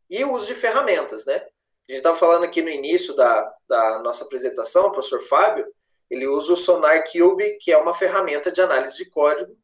[0.09, 1.45] E o uso de ferramentas, né?
[1.87, 5.67] A gente estava falando aqui no início da, da nossa apresentação, o professor Fábio,
[6.09, 9.57] ele usa o Sonar Cube, que é uma ferramenta de análise de código.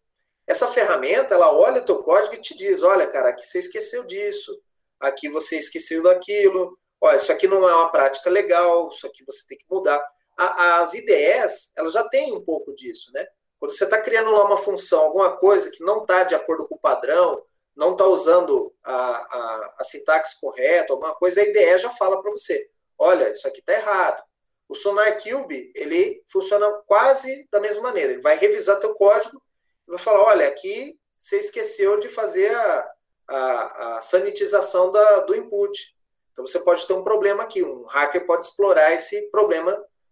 [0.46, 4.04] Essa ferramenta, ela olha o teu código e te diz, olha, cara, aqui você esqueceu
[4.04, 4.60] disso,
[5.00, 9.46] aqui você esqueceu daquilo, olha, isso aqui não é uma prática legal, isso aqui você
[9.48, 10.04] tem que mudar.
[10.36, 13.26] as IDEs, elas já têm um pouco disso, né?
[13.60, 16.76] Quando você está criando lá uma função, alguma coisa que não está de acordo com
[16.76, 17.44] o padrão,
[17.80, 22.30] não está usando a, a, a, sintaxe correta, alguma coisa, a IDE já fala para
[22.30, 24.22] você, olha, isso aqui está errado.
[24.68, 28.12] O Sonar Cube, ele funciona quase da mesma maneira.
[28.12, 29.42] Ele vai revisar teu código
[29.88, 32.92] e vai falar, olha, aqui você esqueceu de fazer a,
[33.30, 35.96] a, a sanitização da, do input.
[36.34, 37.64] Então você pode ter um problema aqui.
[37.64, 39.72] Um hacker pode explorar esse problema,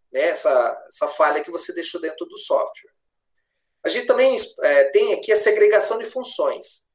[0.09, 2.93] né, essa, essa falha que você deixou dentro do software.
[3.83, 6.86] A gente também é, tem aqui a segregação de funções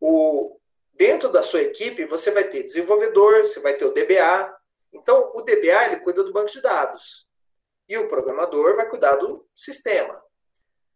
[0.00, 0.58] o,
[0.94, 4.56] dentro da sua equipe, você vai ter desenvolvedor, você vai ter o DBA.
[4.92, 7.26] Então, o DBA ele cuida do banco de dados.
[7.88, 10.22] E o programador vai cuidar do sistema.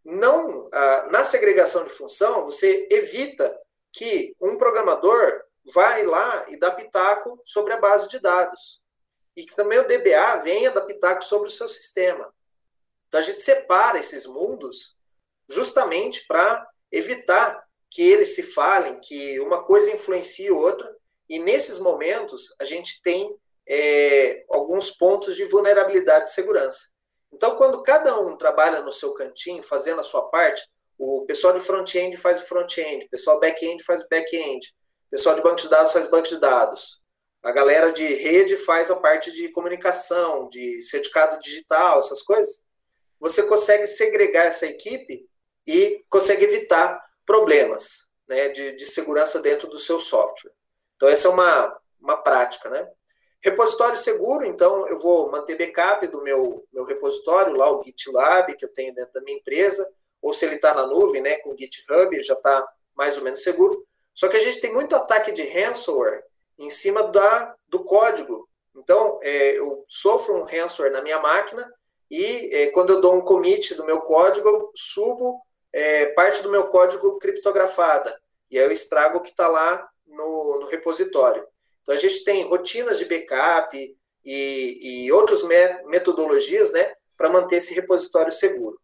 [0.04, 0.68] não
[1.10, 3.56] na segregação de função, você evita
[3.92, 5.42] que um programador
[5.72, 8.82] vai lá e dá pitaco sobre a base de dados.
[9.36, 12.32] E que também o DBA venha dar pitaco sobre o seu sistema.
[13.06, 14.96] Então a gente separa esses mundos
[15.48, 17.62] justamente para evitar
[17.92, 20.90] que eles se falem, que uma coisa influencie outra,
[21.28, 23.36] e nesses momentos a gente tem
[23.68, 26.80] é, alguns pontos de vulnerabilidade de segurança.
[27.30, 30.62] Então, quando cada um trabalha no seu cantinho, fazendo a sua parte,
[30.98, 34.66] o pessoal de front-end faz o front-end, o pessoal back-end faz o back-end,
[35.08, 36.98] o pessoal de banco de dados faz banco de dados,
[37.42, 42.62] a galera de rede faz a parte de comunicação, de certificado digital, essas coisas.
[43.20, 45.28] Você consegue segregar essa equipe
[45.66, 50.52] e consegue evitar problemas né, de, de segurança dentro do seu software.
[50.96, 52.88] Então, essa é uma, uma prática, né?
[53.42, 58.64] Repositório seguro, então eu vou manter backup do meu, meu repositório, lá o GitLab, que
[58.64, 59.84] eu tenho dentro da minha empresa,
[60.20, 62.64] ou se ele está na nuvem, né, com o GitHub, já está
[62.94, 63.84] mais ou menos seguro.
[64.14, 66.22] Só que a gente tem muito ataque de ransomware
[66.56, 68.48] em cima da, do código.
[68.76, 71.68] Então, é, eu sofro um ransomware na minha máquina
[72.08, 75.42] e é, quando eu dou um commit do meu código, eu subo
[75.72, 78.20] é, parte do meu código criptografada.
[78.50, 81.46] E aí eu estrago o que está lá no, no repositório.
[81.82, 83.76] Então, a gente tem rotinas de backup
[84.24, 85.42] e, e outras
[85.86, 88.80] metodologias né, para manter esse repositório seguro.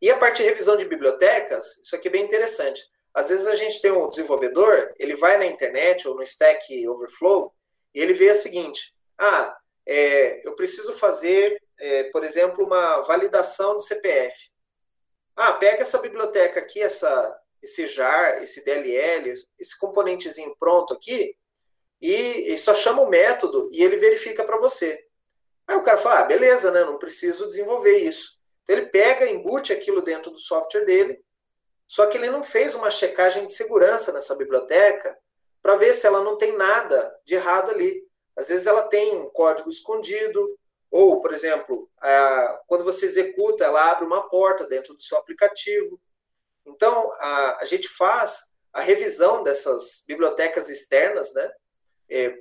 [0.00, 2.82] E a parte de revisão de bibliotecas, isso aqui é bem interessante.
[3.12, 7.52] Às vezes a gente tem um desenvolvedor, ele vai na internet ou no Stack Overflow
[7.94, 9.56] e ele vê o seguinte: ah,
[9.86, 14.49] é, eu preciso fazer, é, por exemplo, uma validação de CPF.
[15.36, 21.36] Ah, pega essa biblioteca aqui, essa, esse jar, esse DLL, esse componentezinho pronto aqui,
[22.00, 25.04] e, e só chama o método e ele verifica para você.
[25.66, 26.82] Aí o cara fala, ah, beleza, né?
[26.84, 28.38] Não preciso desenvolver isso.
[28.62, 31.22] Então ele pega, embute aquilo dentro do software dele,
[31.86, 35.16] só que ele não fez uma checagem de segurança nessa biblioteca
[35.60, 38.02] para ver se ela não tem nada de errado ali.
[38.36, 40.58] Às vezes ela tem um código escondido,
[40.90, 46.00] ou, por exemplo, a, quando você executa, ela abre uma porta dentro do seu aplicativo.
[46.66, 51.50] Então, a, a gente faz a revisão dessas bibliotecas externas, né?
[52.08, 52.40] É,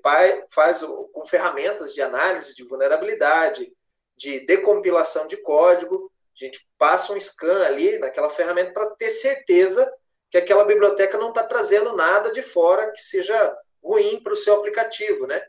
[0.52, 3.72] faz com ferramentas de análise de vulnerabilidade,
[4.18, 6.12] de decompilação de código.
[6.36, 9.92] A gente passa um scan ali naquela ferramenta para ter certeza
[10.30, 14.56] que aquela biblioteca não está trazendo nada de fora que seja ruim para o seu
[14.56, 15.44] aplicativo, né?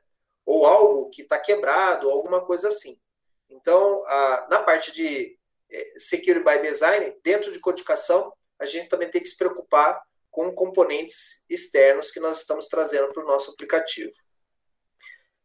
[0.51, 2.99] Ou algo que está quebrado, alguma coisa assim.
[3.49, 5.39] Então, a, na parte de
[5.71, 10.53] é, Security by Design, dentro de codificação, a gente também tem que se preocupar com
[10.53, 14.11] componentes externos que nós estamos trazendo para o nosso aplicativo.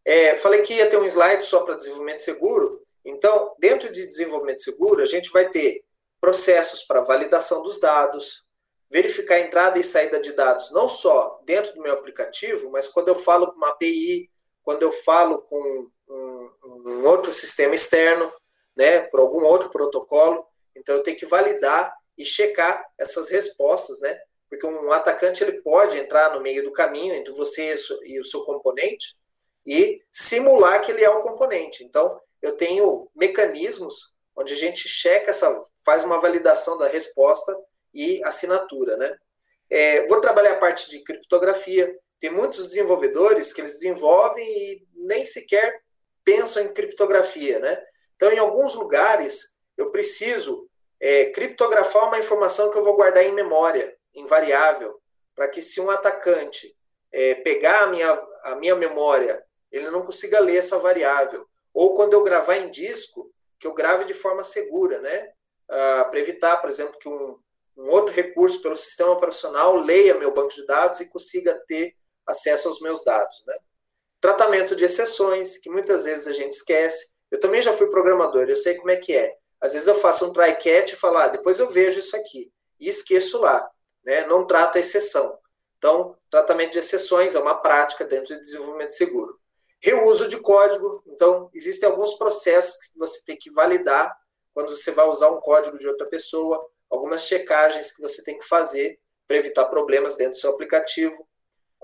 [0.04, 2.82] É, falei que ia ter um slide só para desenvolvimento seguro.
[3.06, 5.84] Então, dentro de desenvolvimento seguro, a gente vai ter
[6.20, 8.44] processos para validação dos dados,
[8.90, 13.10] verificar a entrada e saída de dados, não só dentro do meu aplicativo, mas quando
[13.10, 14.32] eu falo com uma API,
[14.66, 18.32] quando eu falo com um, um outro sistema externo,
[18.76, 20.46] né, por algum outro protocolo.
[20.76, 24.20] Então, eu tenho que validar e checar essas respostas, né?
[24.50, 28.42] Porque um atacante ele pode entrar no meio do caminho entre você e o seu
[28.42, 29.16] componente
[29.66, 31.84] e simular que ele é o componente.
[31.84, 37.56] Então, eu tenho mecanismos onde a gente checa essa, faz uma validação da resposta
[37.94, 39.18] e assinatura, né?
[39.70, 41.98] É, vou trabalhar a parte de criptografia.
[42.26, 45.80] Tem muitos desenvolvedores que eles desenvolvem e nem sequer
[46.24, 47.80] pensam em criptografia, né?
[48.16, 50.68] Então, em alguns lugares, eu preciso
[51.00, 55.00] é, criptografar uma informação que eu vou guardar em memória, invariável,
[55.36, 56.76] para que se um atacante
[57.12, 58.12] é, pegar a minha,
[58.42, 61.48] a minha memória, ele não consiga ler essa variável.
[61.72, 65.32] Ou quando eu gravar em disco, que eu grave de forma segura, né?
[65.70, 67.38] Ah, para evitar, por exemplo, que um,
[67.78, 71.96] um outro recurso pelo sistema operacional leia meu banco de dados e consiga ter
[72.26, 73.56] acesso aos meus dados, né?
[74.20, 77.14] Tratamento de exceções, que muitas vezes a gente esquece.
[77.30, 79.36] Eu também já fui programador, eu sei como é que é.
[79.62, 82.52] Às vezes eu faço um try catch e falo, ah, depois eu vejo isso aqui.
[82.80, 83.70] E esqueço lá.
[84.04, 84.26] Né?
[84.26, 85.38] Não trato a exceção.
[85.78, 89.40] Então, tratamento de exceções é uma prática dentro do desenvolvimento seguro.
[89.80, 91.04] Reuso de código.
[91.08, 94.16] Então, existem alguns processos que você tem que validar
[94.54, 98.46] quando você vai usar um código de outra pessoa, algumas checagens que você tem que
[98.48, 101.28] fazer para evitar problemas dentro do seu aplicativo.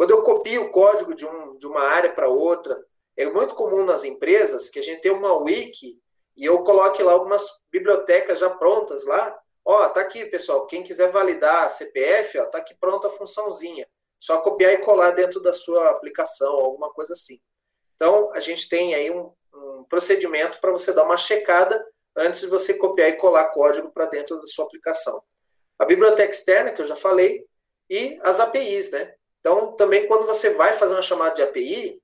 [0.02, 2.84] Quando eu copio o código de, um, de uma área para outra,
[3.16, 6.02] é muito comum nas empresas que a gente tem uma wiki
[6.36, 9.40] e eu coloque lá algumas bibliotecas já prontas lá.
[9.64, 10.66] Ó, tá aqui, pessoal.
[10.66, 13.88] Quem quiser validar CPF, ó, tá aqui pronta a funçãozinha.
[14.18, 17.40] Só copiar e colar dentro da sua aplicação, alguma coisa assim.
[17.94, 21.80] Então, a gente tem aí um, um procedimento para você dar uma checada
[22.18, 25.22] antes de você copiar e colar código para dentro da sua aplicação.
[25.78, 27.46] A biblioteca externa, que eu já falei,
[27.88, 29.14] e as APIs, né?
[29.42, 32.02] Então, também quando você vai fazer uma chamada de API,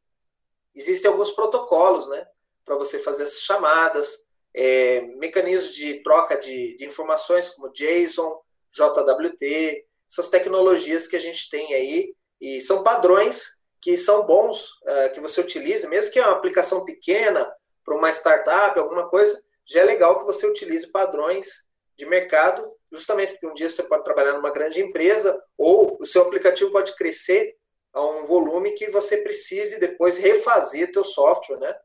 [0.75, 2.27] existem alguns protocolos, né?
[2.65, 9.85] Para você fazer essas chamadas, é, mecanismos de troca de, de informações, como JSON, JWT,
[10.09, 15.19] essas tecnologias que a gente tem aí, e são padrões que são bons uh, que
[15.19, 17.49] você utilize, mesmo que é uma aplicação pequena,
[17.85, 23.33] para uma startup, alguma coisa, já é legal que você utilize padrões de mercado, justamente
[23.33, 27.55] porque um dia você pode trabalhar numa grande empresa, ou o seu aplicativo pode crescer
[27.93, 31.75] a um volume que você precise depois refazer teu software, né?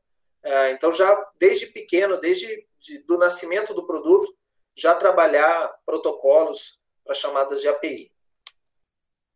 [0.45, 4.35] Uh, então já desde pequeno, desde de, do nascimento do produto,
[4.77, 8.13] já trabalhar protocolos para chamadas de API.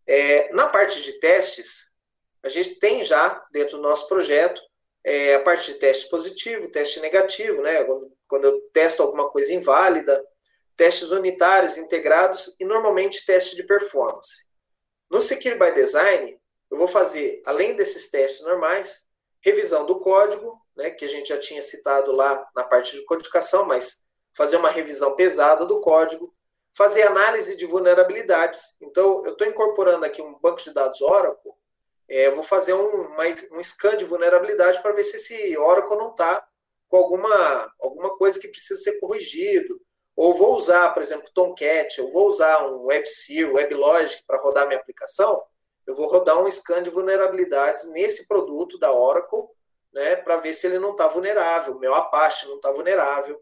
[0.07, 1.93] É, na parte de testes,
[2.43, 4.61] a gente tem já dentro do nosso projeto
[5.05, 7.85] é, a parte de teste positivo, teste negativo, né?
[7.85, 10.25] Quando, quando eu testo alguma coisa inválida,
[10.77, 14.47] testes unitários integrados e normalmente teste de performance.
[15.11, 16.39] No Secure by Design,
[16.71, 19.07] eu vou fazer, além desses testes normais,
[19.41, 23.65] revisão do código, né, que a gente já tinha citado lá na parte de codificação,
[23.65, 24.03] mas
[24.37, 26.35] fazer uma revisão pesada do código,
[26.77, 28.77] fazer análise de vulnerabilidades.
[28.83, 31.53] Então, eu estou incorporando aqui um banco de dados Oracle,
[32.09, 36.11] é, vou fazer um, uma, um scan de vulnerabilidade para ver se esse Oracle não
[36.11, 36.47] está
[36.89, 39.81] com alguma, alguma coisa que precisa ser corrigido.
[40.17, 44.81] Ou vou usar, por exemplo, Tomcat, eu vou usar um WebSeer, WebLogic para rodar minha
[44.81, 45.45] aplicação,
[45.87, 49.45] eu vou rodar um scan de vulnerabilidades nesse produto da Oracle,
[49.93, 53.41] né, para ver se ele não está vulnerável, meu Apache não está vulnerável.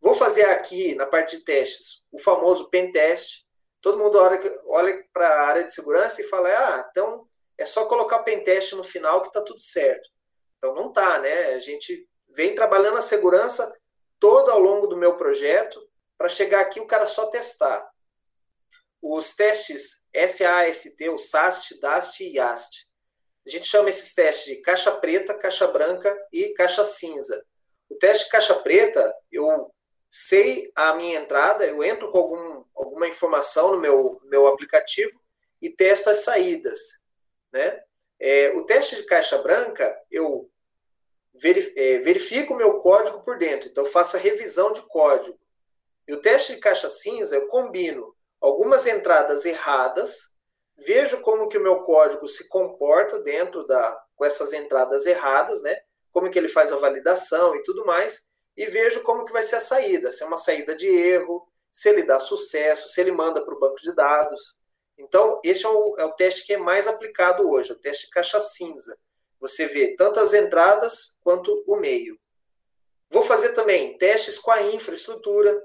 [0.00, 3.44] Vou fazer aqui, na parte de testes, o famoso pen test.
[3.80, 4.18] Todo mundo
[4.66, 8.72] olha, para a área de segurança e fala, ah, então é só colocar pen test
[8.72, 10.08] no final que está tudo certo.
[10.58, 11.54] Então não tá, né?
[11.54, 13.72] A gente vem trabalhando a segurança
[14.18, 15.80] todo ao longo do meu projeto
[16.22, 17.84] para chegar aqui o cara só testar.
[19.02, 22.86] Os testes SAST, o SAST, DAST e YAST.
[23.44, 27.44] A gente chama esses testes de caixa preta, caixa branca e caixa cinza.
[27.88, 29.74] O teste de caixa preta, eu
[30.08, 35.20] sei a minha entrada, eu entro com algum, alguma informação no meu, meu aplicativo
[35.60, 36.78] e testo as saídas.
[37.52, 37.82] Né?
[38.20, 40.48] É, o teste de caixa branca, eu
[41.74, 45.41] é, verifico o meu código por dentro, então faço a revisão de código.
[46.06, 50.30] E o teste de caixa cinza, eu combino algumas entradas erradas,
[50.76, 55.80] vejo como que o meu código se comporta dentro da com essas entradas erradas, né?
[56.12, 59.56] Como que ele faz a validação e tudo mais, e vejo como que vai ser
[59.56, 63.44] a saída, se é uma saída de erro, se ele dá sucesso, se ele manda
[63.44, 64.56] para o banco de dados.
[64.98, 68.10] Então, esse é o, é o teste que é mais aplicado hoje, o teste de
[68.10, 68.96] caixa cinza.
[69.40, 72.16] Você vê tanto as entradas quanto o meio.
[73.10, 75.60] Vou fazer também testes com a infraestrutura,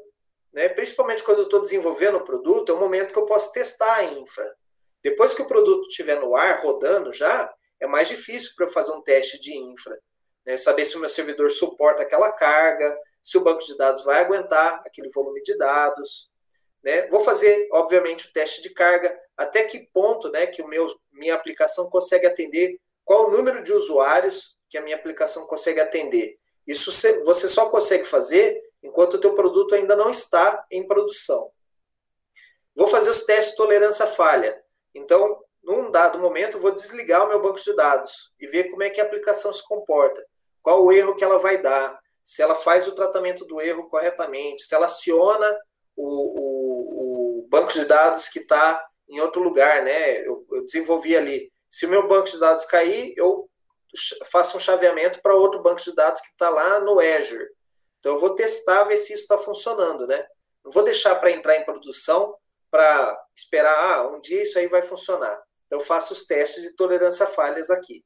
[0.57, 0.69] né?
[0.69, 4.03] principalmente quando eu estou desenvolvendo o produto, é o momento que eu posso testar a
[4.03, 4.55] infra.
[5.03, 8.91] Depois que o produto estiver no ar, rodando já, é mais difícil para eu fazer
[8.91, 9.97] um teste de infra
[10.47, 14.23] né, saber se o meu servidor suporta aquela carga, se o banco de dados vai
[14.23, 16.31] aguentar aquele volume de dados.
[16.81, 17.05] Né?
[17.07, 21.35] Vou fazer, obviamente, o teste de carga, até que ponto né, que o meu, minha
[21.35, 26.37] aplicação consegue atender, qual o número de usuários que a minha aplicação consegue atender.
[26.65, 26.91] Isso
[27.23, 31.51] você só consegue fazer enquanto o teu produto ainda não está em produção.
[32.75, 34.61] Vou fazer os testes de tolerância à falha.
[34.93, 38.89] Então, num dado momento, vou desligar o meu banco de dados e ver como é
[38.89, 40.23] que a aplicação se comporta
[40.67, 44.63] qual o erro que ela vai dar, se ela faz o tratamento do erro corretamente,
[44.63, 45.57] se ela aciona
[45.95, 46.03] o,
[46.41, 50.27] o, o banco de dados que está em outro lugar, né?
[50.27, 51.49] Eu, eu, desenvolvi ali.
[51.69, 53.49] Se o meu banco de dados cair, eu
[54.29, 57.47] faço um chaveamento para outro banco de dados que está lá no Azure.
[58.07, 60.25] Então eu vou testar, ver se isso está funcionando, né?
[60.63, 62.37] Não vou deixar para entrar em produção
[62.71, 65.37] para esperar, ah, um dia isso aí vai funcionar.
[65.65, 68.05] Então eu faço os testes de tolerância a falhas aqui.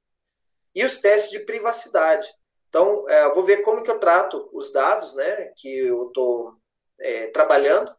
[0.73, 2.27] E os testes de privacidade.
[2.67, 6.55] Então, é, eu vou ver como que eu trato os dados né, que eu estou
[6.99, 7.95] é, trabalhando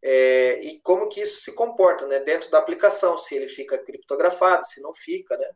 [0.00, 4.64] é, e como que isso se comporta né, dentro da aplicação, se ele fica criptografado,
[4.64, 5.36] se não fica.
[5.36, 5.50] Né?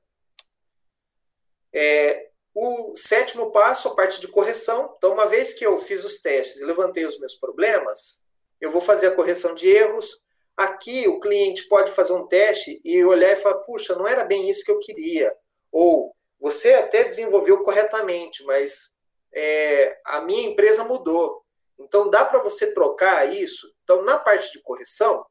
[1.72, 4.94] É, o sétimo passo, a parte de correção.
[4.96, 8.20] Então, uma vez que eu fiz os testes e levantei os meus problemas,
[8.60, 10.20] eu vou fazer a correção de erros.
[10.56, 14.48] Aqui, o cliente pode fazer um teste e olhar e falar: puxa, não era bem
[14.50, 15.34] isso que eu queria.
[15.70, 18.96] Ou você até desenvolveu corretamente, mas
[19.32, 21.44] é, a minha empresa mudou.
[21.78, 23.72] Então dá para você trocar isso.
[23.84, 25.24] Então, na parte de correção,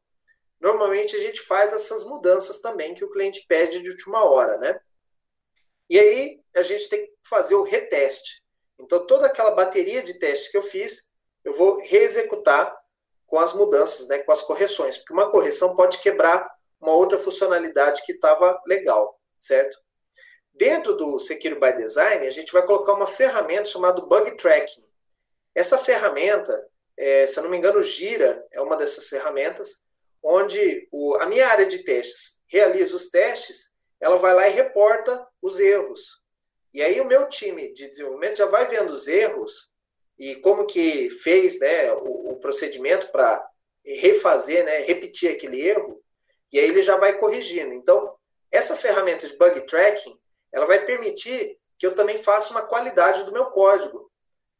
[0.59, 4.79] normalmente a gente faz essas mudanças também que o cliente pede de última hora, né?
[5.89, 8.43] E aí a gente tem que fazer o reteste.
[8.79, 11.09] Então, toda aquela bateria de testes que eu fiz,
[11.43, 12.77] eu vou reexecutar
[13.25, 18.03] com as mudanças, né, com as correções, porque uma correção pode quebrar uma outra funcionalidade
[18.05, 19.77] que estava legal, certo?
[20.53, 24.83] Dentro do Secure by Design, a gente vai colocar uma ferramenta chamada Bug Tracking.
[25.53, 26.65] Essa ferramenta,
[26.95, 29.85] é, se eu não me engano, Gira é uma dessas ferramentas,
[30.23, 35.27] onde o, a minha área de testes realiza os testes, ela vai lá e reporta
[35.41, 36.21] os erros.
[36.73, 39.71] E aí o meu time de desenvolvimento já vai vendo os erros
[40.17, 43.47] e como que fez né, o, o procedimento para
[43.83, 46.03] refazer, né, repetir aquele erro,
[46.51, 47.73] e aí ele já vai corrigindo.
[47.73, 48.15] Então,
[48.51, 50.17] essa ferramenta de bug tracking,
[50.51, 54.11] ela vai permitir que eu também faça uma qualidade do meu código.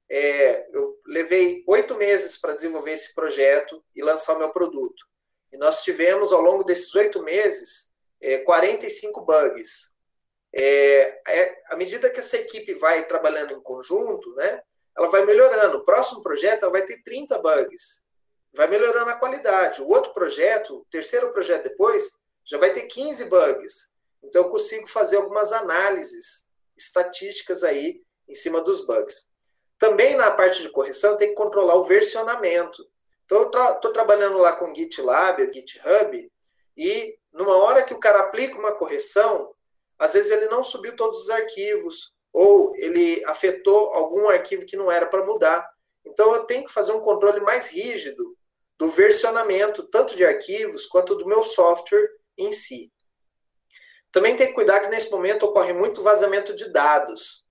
[0.10, 5.06] É, eu levei oito meses para desenvolver esse projeto e lançar o meu produto.
[5.52, 7.87] E nós tivemos, ao longo desses oito meses,
[8.22, 9.92] é, 45 bugs.
[10.54, 14.62] É, é, à medida que essa equipe vai trabalhando em conjunto, né,
[14.98, 15.78] ela vai melhorando.
[15.78, 18.04] O próximo projeto ela vai ter 30 bugs.
[18.54, 19.82] Vai melhorando a qualidade.
[19.82, 22.12] O outro projeto, o terceiro projeto depois,
[22.46, 23.92] já vai ter 15 bugs.
[24.24, 29.30] Então eu consigo fazer algumas análises estatísticas aí em cima dos bugs.
[29.78, 32.84] Também na parte de correção tem que controlar o versionamento.
[33.26, 36.32] Então eu estou trabalhando lá com GitLab, GitHub,
[36.76, 39.54] e numa hora que o cara aplica uma correção,
[39.98, 44.92] às vezes ele não subiu todos os arquivos, ou ele afetou algum arquivo que não
[44.92, 45.68] era para mudar.
[46.06, 48.36] Então eu tenho que fazer um controle mais rígido
[48.78, 52.92] do versionamento, tanto de arquivos quanto do meu software em si.
[54.12, 57.44] Também tem que cuidar que nesse momento ocorre muito vazamento de dados.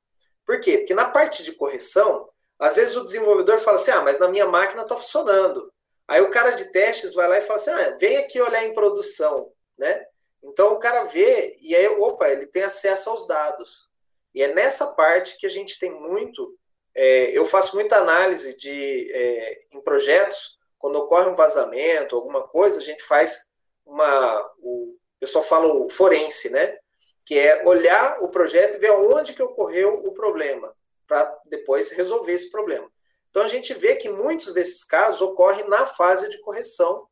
[0.45, 0.79] Por quê?
[0.79, 2.29] Porque na parte de correção,
[2.59, 5.73] às vezes o desenvolvedor fala assim: ah, mas na minha máquina está funcionando.
[6.09, 8.75] Aí o cara de testes vai lá e fala assim: ah, vem aqui olhar em
[8.75, 9.53] produção.
[9.79, 10.07] Né?
[10.43, 13.89] Então o cara vê e aí, opa, ele tem acesso aos dados.
[14.35, 16.59] E é nessa parte que a gente tem muito.
[16.95, 22.79] É, eu faço muita análise de, é, em projetos, quando ocorre um vazamento, alguma coisa,
[22.79, 23.41] a gente faz
[23.85, 24.41] uma.
[24.61, 26.79] O pessoal fala o forense, né?
[27.27, 30.75] Que é olhar o projeto e ver onde que ocorreu o problema,
[31.07, 32.91] para depois resolver esse problema.
[33.31, 37.07] Então a gente vê que muitos desses casos ocorrem na fase de correção,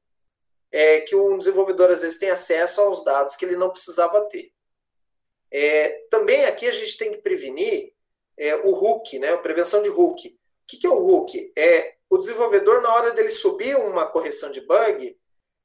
[0.74, 4.52] é, que um desenvolvedor às vezes tem acesso aos dados que ele não precisava ter.
[5.48, 7.92] É, também aqui a gente tem que prevenir
[8.36, 10.26] é, o hook, né, a prevenção de hook.
[10.30, 11.52] O que, que é o hook?
[11.56, 15.16] É o desenvolvedor, na hora dele subir uma correção de bug,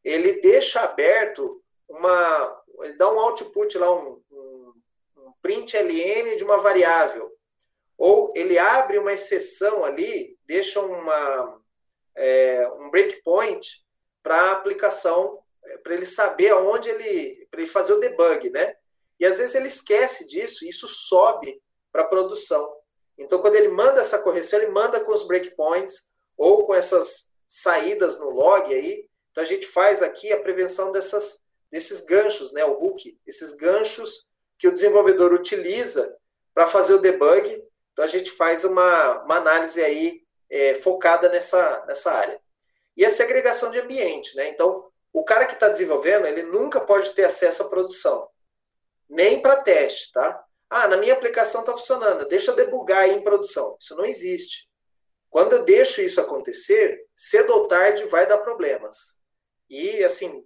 [0.03, 2.63] ele deixa aberto uma.
[2.81, 4.73] Ele dá um output lá, um, um,
[5.17, 7.35] um print LN de uma variável.
[7.97, 11.59] Ou ele abre uma exceção ali, deixa uma,
[12.15, 13.83] é, um breakpoint
[14.21, 17.47] para aplicação, é, para ele saber aonde ele.
[17.49, 18.75] para ele fazer o debug, né?
[19.19, 21.61] E às vezes ele esquece disso, e isso sobe
[21.91, 22.73] para a produção.
[23.17, 28.17] Então, quando ele manda essa correção, ele manda com os breakpoints ou com essas saídas
[28.17, 29.09] no log aí.
[29.31, 34.25] Então, a gente faz aqui a prevenção dessas, desses ganchos, né, o hook, esses ganchos
[34.57, 36.15] que o desenvolvedor utiliza
[36.53, 37.61] para fazer o debug.
[37.91, 42.39] Então, a gente faz uma, uma análise aí é, focada nessa, nessa área.
[42.99, 44.49] E a segregação de ambiente, né?
[44.49, 48.27] Então, o cara que está desenvolvendo, ele nunca pode ter acesso à produção
[49.07, 50.43] nem para teste, tá?
[50.69, 53.77] Ah, na minha aplicação está funcionando, deixa eu debugar aí em produção.
[53.79, 54.69] Isso não existe.
[55.29, 59.17] Quando eu deixo isso acontecer, cedo ou tarde vai dar problemas.
[59.69, 60.45] E, assim,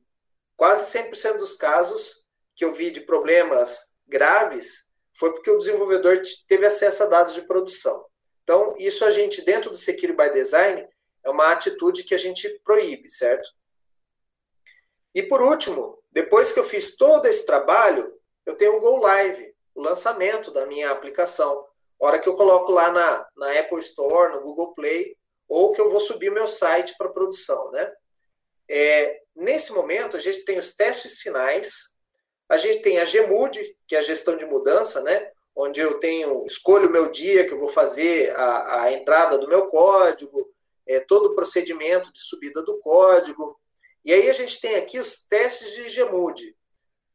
[0.55, 4.87] quase 100% dos casos que eu vi de problemas graves
[5.17, 8.05] foi porque o desenvolvedor teve acesso a dados de produção.
[8.43, 10.87] Então, isso a gente, dentro do Security by Design,
[11.23, 13.49] é uma atitude que a gente proíbe, certo?
[15.13, 18.11] E por último, depois que eu fiz todo esse trabalho,
[18.45, 21.65] eu tenho um Go Live, o lançamento da minha aplicação.
[21.99, 25.15] Hora que eu coloco lá na, na Apple Store, no Google Play,
[25.47, 27.91] ou que eu vou subir meu site para produção, né?
[28.67, 31.93] É, nesse momento, a gente tem os testes finais,
[32.49, 35.31] a gente tem a GMUD, que é a gestão de mudança, né?
[35.55, 39.47] Onde eu tenho, escolho o meu dia que eu vou fazer a, a entrada do
[39.47, 40.51] meu código,
[40.87, 43.59] é, todo o procedimento de subida do código.
[44.03, 46.55] E aí a gente tem aqui os testes de GMUD.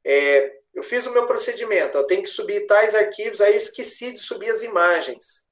[0.05, 4.13] É, eu fiz o meu procedimento, eu tenho que subir tais arquivos, aí eu esqueci
[4.13, 5.43] de subir as imagens.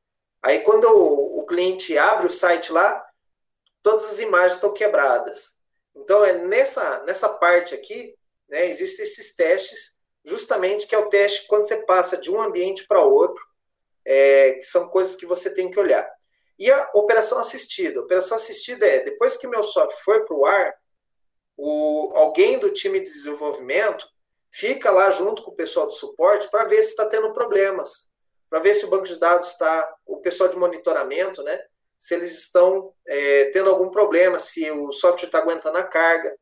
[0.43, 3.05] Aí quando o, o cliente abre o site lá,
[3.83, 5.57] todas as imagens estão quebradas.
[5.95, 8.15] Então é nessa, nessa parte aqui,
[8.49, 12.87] né, existem esses testes, justamente que é o teste quando você passa de um ambiente
[12.87, 13.43] para outro,
[14.05, 16.09] é, que são coisas que você tem que olhar.
[16.59, 18.01] E a operação assistida.
[18.01, 20.75] A operação assistida é, depois que meu software for para o ar,
[22.15, 24.07] alguém do time de desenvolvimento
[24.51, 28.09] fica lá junto com o pessoal do suporte para ver se está tendo problemas,
[28.49, 31.63] para ver se o banco de dados está, o pessoal de monitoramento, né,
[31.99, 36.37] se eles estão é, tendo algum problema, se o software está aguentando a carga.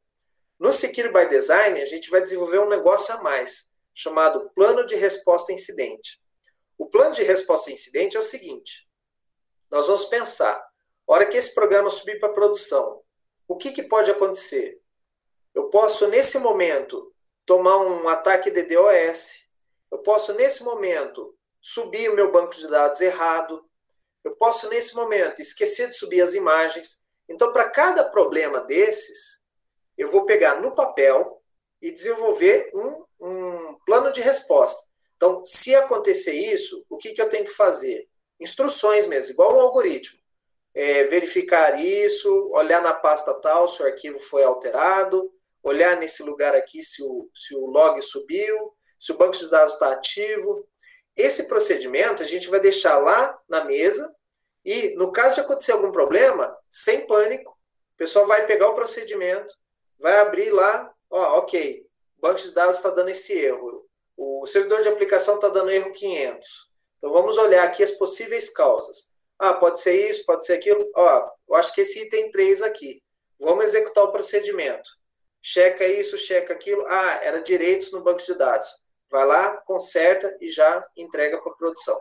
[0.58, 4.94] No Secure by Design, a gente vai desenvolver um negócio a mais, chamado plano de
[4.94, 6.20] resposta a incidente.
[6.76, 8.86] O plano de resposta a incidente é o seguinte:
[9.74, 10.64] nós vamos pensar,
[11.04, 13.02] hora que esse programa subir para produção,
[13.48, 14.80] o que, que pode acontecer?
[15.52, 17.12] Eu posso, nesse momento,
[17.44, 19.32] tomar um ataque de DOS,
[19.90, 23.68] eu posso, nesse momento, subir o meu banco de dados errado,
[24.22, 27.02] eu posso, nesse momento, esquecer de subir as imagens.
[27.28, 29.40] Então, para cada problema desses,
[29.98, 31.42] eu vou pegar no papel
[31.82, 34.88] e desenvolver um, um plano de resposta.
[35.16, 38.08] Então, se acontecer isso, o que, que eu tenho que fazer?
[38.40, 40.18] Instruções mesmo, igual um algoritmo.
[40.74, 45.32] É, verificar isso, olhar na pasta tal se o arquivo foi alterado,
[45.62, 49.74] olhar nesse lugar aqui se o, se o log subiu, se o banco de dados
[49.74, 50.68] está ativo.
[51.16, 54.12] Esse procedimento a gente vai deixar lá na mesa
[54.64, 59.52] e, no caso de acontecer algum problema, sem pânico, o pessoal vai pegar o procedimento,
[59.98, 61.86] vai abrir lá, ó, ok,
[62.18, 65.92] o banco de dados está dando esse erro, o servidor de aplicação está dando erro
[65.92, 66.73] 500.
[67.04, 69.12] Então vamos olhar aqui as possíveis causas.
[69.38, 70.90] Ah, pode ser isso, pode ser aquilo.
[70.96, 73.02] Ó, eu acho que esse item 3 aqui.
[73.38, 74.88] Vamos executar o procedimento.
[75.42, 76.82] Checa isso, checa aquilo.
[76.86, 78.66] Ah, era direitos no banco de dados.
[79.10, 82.00] Vai lá, conserta e já entrega para a produção.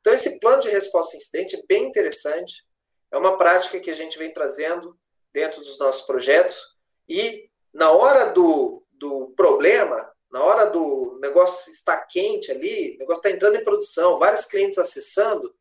[0.00, 2.64] Então, esse plano de resposta a incidente é bem interessante.
[3.10, 4.96] É uma prática que a gente vem trazendo
[5.32, 6.64] dentro dos nossos projetos.
[7.08, 13.20] E na hora do, do problema, na hora do negócio estar quente ali, o negócio
[13.20, 15.54] está entrando em produção, vários clientes acessando,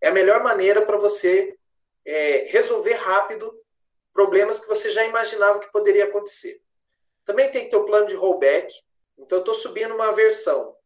[0.00, 1.56] é a melhor maneira para você
[2.04, 3.56] é, resolver rápido
[4.12, 6.60] problemas que você já imaginava que poderia acontecer.
[7.24, 8.74] Também tem que ter o plano de rollback.
[9.16, 10.76] Então, eu estou subindo uma versão,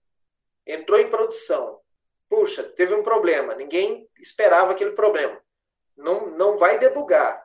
[0.66, 1.80] entrou em produção,
[2.28, 5.42] puxa, teve um problema, ninguém esperava aquele problema.
[5.96, 7.42] Não, não vai debugar.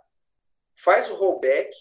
[0.76, 1.74] Faz o rollback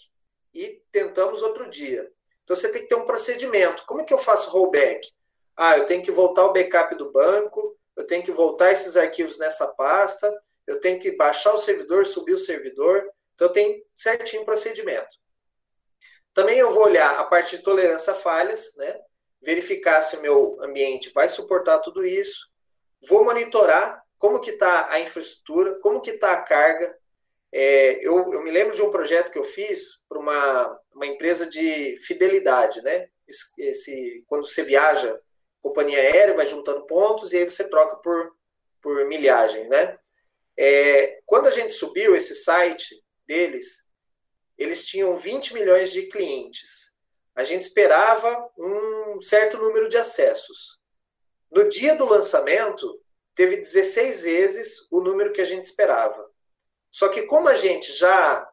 [0.53, 2.09] e tentamos outro dia.
[2.45, 3.85] Então você tem que ter um procedimento.
[3.85, 5.11] Como é que eu faço rollback?
[5.57, 9.37] Ah, eu tenho que voltar o backup do banco, eu tenho que voltar esses arquivos
[9.37, 10.33] nessa pasta,
[10.65, 13.05] eu tenho que baixar o servidor, subir o servidor.
[13.33, 15.09] Então tem certinho procedimento.
[16.33, 19.01] Também eu vou olhar a parte de tolerância a falhas, né?
[19.45, 22.49] verificar se o meu ambiente vai suportar tudo isso,
[23.07, 26.97] vou monitorar como que está a infraestrutura, como que está a carga.
[27.57, 31.47] É, eu, eu, me lembro de um projeto que eu fiz para uma, uma empresa
[31.47, 33.07] de fidelidade, né?
[33.25, 35.17] Esse, esse, quando você viaja,
[35.61, 38.35] companhia aérea, vai juntando pontos e aí você troca por,
[38.81, 39.97] por milhagem, né?
[40.57, 42.93] É, quando a gente subiu esse site
[43.25, 43.87] deles,
[44.57, 46.93] eles tinham 20 milhões de clientes.
[47.33, 50.77] A gente esperava um certo número de acessos.
[51.49, 53.01] No dia do lançamento,
[53.33, 56.24] teve 16 vezes o número que a gente esperava.
[56.95, 58.49] Só que como a gente já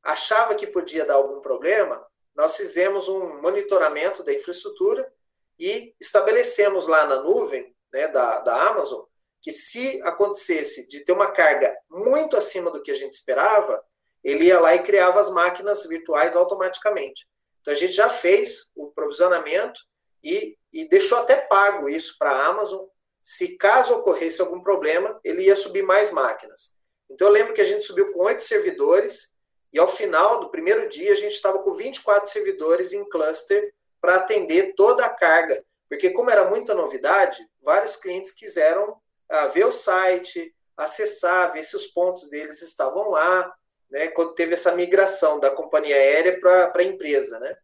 [0.00, 5.12] achava que podia dar algum problema, nós fizemos um monitoramento da infraestrutura
[5.58, 9.02] e estabelecemos lá na nuvem né, da, da Amazon
[9.42, 13.82] que se acontecesse de ter uma carga muito acima do que a gente esperava,
[14.22, 17.26] ele ia lá e criava as máquinas virtuais automaticamente.
[17.60, 19.80] Então a gente já fez o provisionamento
[20.22, 22.86] e, e deixou até pago isso para a Amazon.
[23.20, 26.78] Se caso ocorresse algum problema, ele ia subir mais máquinas.
[27.10, 29.32] Então eu lembro que a gente subiu com oito servidores
[29.72, 34.16] e ao final do primeiro dia a gente estava com 24 servidores em cluster para
[34.16, 35.62] atender toda a carga.
[35.88, 38.96] Porque como era muita novidade, vários clientes quiseram
[39.28, 43.52] ah, ver o site, acessar, ver se os pontos deles estavam lá,
[43.90, 47.38] né, quando teve essa migração da companhia aérea para a empresa.
[47.40, 47.56] Né?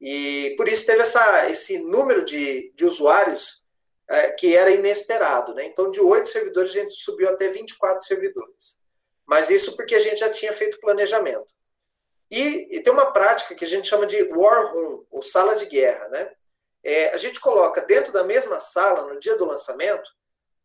[0.00, 3.64] E por isso teve essa, esse número de, de usuários
[4.08, 5.54] é, que era inesperado.
[5.54, 5.66] Né?
[5.66, 8.78] Então, de oito servidores, a gente subiu até 24 servidores.
[9.26, 11.52] Mas isso porque a gente já tinha feito planejamento.
[12.30, 15.66] E, e tem uma prática que a gente chama de war room, ou sala de
[15.66, 16.08] guerra.
[16.08, 16.32] Né?
[16.82, 20.08] É, a gente coloca dentro da mesma sala, no dia do lançamento,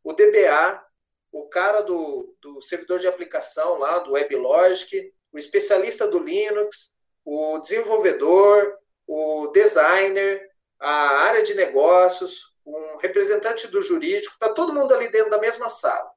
[0.04, 0.84] o DBA,
[1.32, 6.94] o cara do, do servidor de aplicação lá, do WebLogic, o especialista do Linux,
[7.24, 10.50] o desenvolvedor, o designer,
[10.80, 15.70] a área de negócios, um representante do jurídico, está todo mundo ali dentro da mesma
[15.70, 16.12] sala.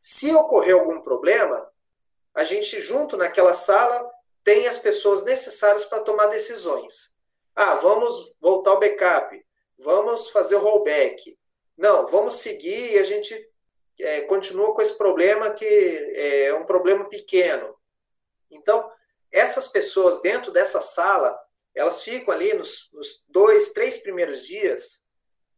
[0.00, 1.71] Se ocorrer algum problema,
[2.34, 4.10] a gente, junto naquela sala,
[4.42, 7.12] tem as pessoas necessárias para tomar decisões.
[7.54, 9.40] Ah, vamos voltar ao backup,
[9.78, 11.38] vamos fazer o rollback.
[11.76, 13.34] Não, vamos seguir e a gente
[14.00, 17.74] é, continua com esse problema que é um problema pequeno.
[18.50, 18.90] Então,
[19.30, 21.38] essas pessoas dentro dessa sala,
[21.74, 25.02] elas ficam ali nos, nos dois, três primeiros dias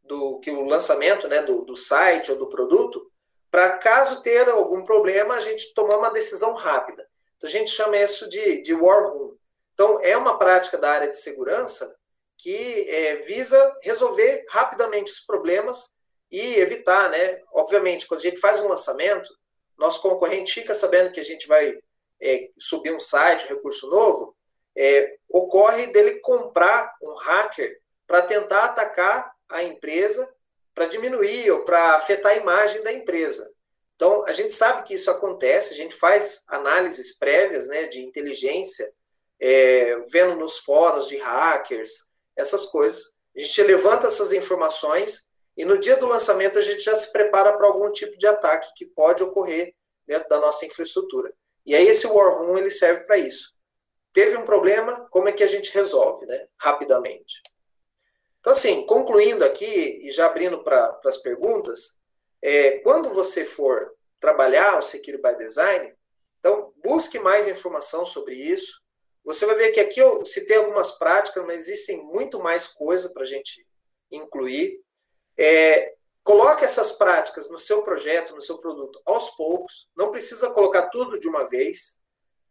[0.02, 3.10] do que o lançamento né, do, do site ou do produto
[3.54, 7.08] para caso ter algum problema, a gente tomar uma decisão rápida.
[7.36, 9.36] Então, a gente chama isso de, de war room.
[9.72, 11.94] Então, é uma prática da área de segurança
[12.36, 15.94] que é, visa resolver rapidamente os problemas
[16.32, 17.40] e evitar, né?
[17.52, 19.30] Obviamente, quando a gente faz um lançamento,
[19.78, 21.78] nosso concorrente fica sabendo que a gente vai
[22.20, 24.36] é, subir um site, um recurso novo,
[24.76, 30.28] é, ocorre dele comprar um hacker para tentar atacar a empresa,
[30.74, 33.50] para diminuir ou para afetar a imagem da empresa.
[33.94, 38.92] Então, a gente sabe que isso acontece, a gente faz análises prévias né, de inteligência,
[39.40, 43.14] é, vendo nos fóruns de hackers, essas coisas.
[43.36, 47.52] A gente levanta essas informações e no dia do lançamento a gente já se prepara
[47.56, 49.74] para algum tipo de ataque que pode ocorrer
[50.06, 51.32] dentro da nossa infraestrutura.
[51.64, 53.54] E aí esse War Room ele serve para isso.
[54.12, 56.46] Teve um problema, como é que a gente resolve, né?
[56.56, 57.42] Rapidamente.
[58.44, 61.96] Então, assim, concluindo aqui e já abrindo para as perguntas,
[62.42, 63.90] é, quando você for
[64.20, 65.90] trabalhar o Secure by Design,
[66.38, 68.82] então busque mais informação sobre isso.
[69.24, 73.22] Você vai ver que aqui eu citei algumas práticas, mas existem muito mais coisa para
[73.22, 73.66] a gente
[74.10, 74.78] incluir.
[75.38, 79.88] É, coloque essas práticas no seu projeto, no seu produto, aos poucos.
[79.96, 81.98] Não precisa colocar tudo de uma vez,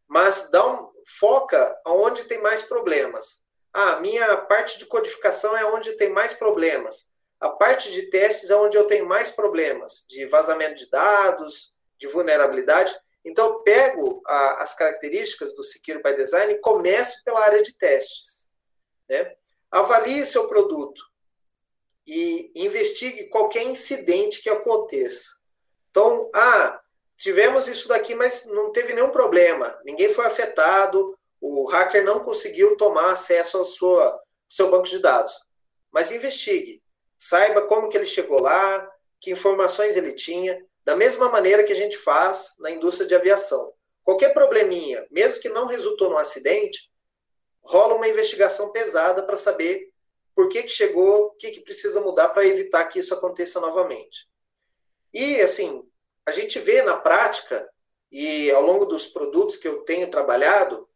[0.08, 3.43] mas dá um, foca aonde tem mais problemas.
[3.74, 7.10] Ah, minha parte de codificação é onde tem mais problemas.
[7.40, 12.08] A parte de testes é onde eu tenho mais problemas, de vazamento de dados, de
[12.08, 12.96] vulnerabilidade.
[13.26, 17.74] Então, eu pego a, as características do Secure by Design e começo pela área de
[17.74, 18.46] testes.
[19.10, 19.36] Né?
[19.72, 21.02] Avalie seu produto
[22.06, 25.32] e investigue qualquer incidente que aconteça.
[25.90, 26.82] Então, ah,
[27.18, 32.78] tivemos isso daqui, mas não teve nenhum problema, ninguém foi afetado, o hacker não conseguiu
[32.78, 34.18] tomar acesso ao sua,
[34.48, 35.38] seu banco de dados.
[35.92, 36.82] Mas investigue,
[37.18, 38.90] saiba como que ele chegou lá,
[39.20, 43.74] que informações ele tinha, da mesma maneira que a gente faz na indústria de aviação.
[44.06, 46.90] Qualquer probleminha, mesmo que não resultou num acidente,
[47.62, 49.92] rola uma investigação pesada para saber
[50.34, 54.30] por que, que chegou, o que, que precisa mudar para evitar que isso aconteça novamente.
[55.14, 55.84] E, assim,
[56.26, 57.70] a gente vê na prática,
[58.10, 60.88] e ao longo dos produtos que eu tenho trabalhado,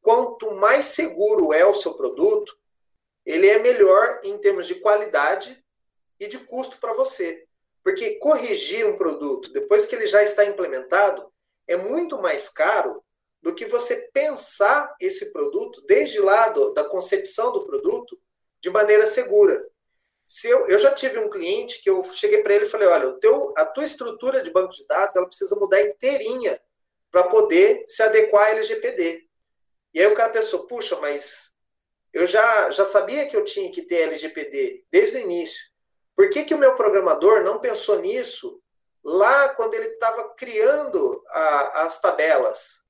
[0.00, 2.56] quanto mais seguro é o seu produto,
[3.24, 5.62] ele é melhor em termos de qualidade
[6.18, 7.46] e de custo para você.
[7.82, 11.30] Porque corrigir um produto depois que ele já está implementado
[11.66, 13.02] é muito mais caro
[13.42, 18.20] do que você pensar esse produto desde lá do, da concepção do produto
[18.60, 19.66] de maneira segura.
[20.26, 23.08] Se eu, eu já tive um cliente que eu cheguei para ele e falei, olha,
[23.08, 26.60] o teu, a tua estrutura de banco de dados ela precisa mudar inteirinha
[27.10, 29.26] para poder se adequar à LGPD.
[29.92, 31.50] E aí o cara pensou, puxa, mas
[32.12, 35.62] eu já, já sabia que eu tinha que ter LGPD desde o início.
[36.16, 38.60] Por que, que o meu programador não pensou nisso
[39.02, 42.84] lá quando ele estava criando a, as tabelas?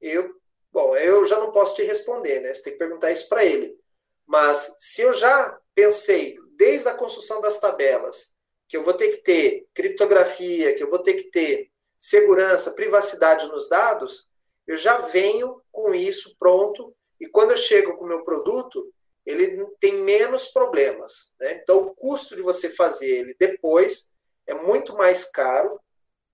[0.00, 0.34] Eu,
[0.72, 2.52] bom, eu já não posso te responder, né?
[2.52, 3.78] Você tem que perguntar isso para ele.
[4.26, 8.32] Mas se eu já pensei desde a construção das tabelas
[8.66, 13.46] que eu vou ter que ter criptografia, que eu vou ter que ter segurança, privacidade
[13.48, 14.26] nos dados,
[14.66, 18.92] eu já venho com isso pronto e quando eu chego com o meu produto,
[19.24, 21.34] ele tem menos problemas.
[21.38, 21.60] Né?
[21.62, 24.12] Então, o custo de você fazer ele depois
[24.46, 25.80] é muito mais caro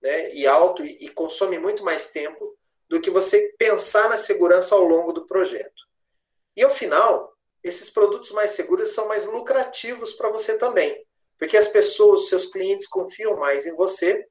[0.01, 2.57] né, e alto e, e consome muito mais tempo
[2.89, 5.81] do que você pensar na segurança ao longo do projeto.
[6.55, 11.05] E ao final, esses produtos mais seguros são mais lucrativos para você também,
[11.37, 14.27] porque as pessoas, seus clientes confiam mais em você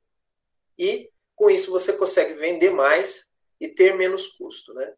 [0.79, 3.30] e com isso você consegue vender mais
[3.61, 4.95] e ter menos custo, né?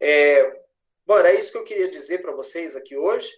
[0.00, 0.64] É,
[1.06, 3.30] bom, era isso que eu queria dizer para vocês aqui hoje.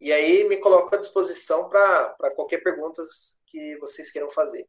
[0.00, 3.02] E aí me coloco à disposição para qualquer pergunta
[3.46, 4.68] que vocês queiram fazer.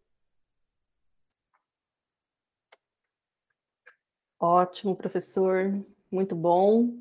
[4.39, 5.73] Ótimo, professor.
[6.11, 6.99] Muito bom.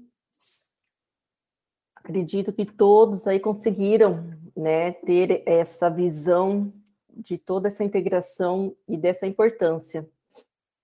[1.95, 4.24] Acredito que todos aí conseguiram
[4.57, 6.72] né, ter essa visão
[7.09, 10.09] de toda essa integração e dessa importância.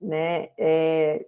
[0.00, 0.50] Né?
[0.58, 1.26] É,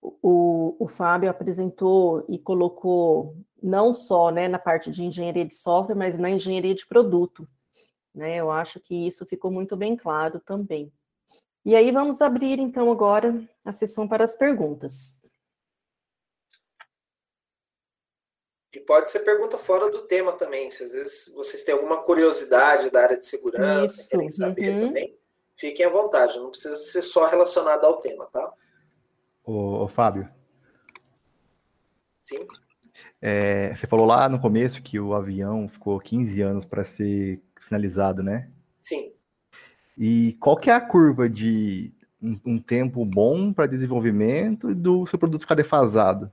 [0.00, 5.96] o, o Fábio apresentou e colocou não só né, na parte de engenharia de software,
[5.96, 7.48] mas na engenharia de produto.
[8.14, 8.36] Né?
[8.36, 10.92] Eu acho que isso ficou muito bem claro também.
[11.64, 15.18] E aí vamos abrir então agora a sessão para as perguntas.
[18.74, 22.90] E pode ser pergunta fora do tema também, se às vezes vocês têm alguma curiosidade
[22.90, 24.10] da área de segurança, Isso.
[24.10, 24.86] querem saber uhum.
[24.88, 25.18] também,
[25.56, 28.52] fiquem à vontade, não precisa ser só relacionado ao tema, tá?
[29.48, 30.28] Ô, ô Fábio.
[32.20, 32.46] Sim.
[33.18, 38.22] É, você falou lá no começo que o avião ficou 15 anos para ser finalizado,
[38.22, 38.50] né?
[38.82, 39.10] Sim.
[39.96, 45.18] E qual que é a curva de um, um tempo bom para desenvolvimento do seu
[45.18, 46.30] produto ficar defasado?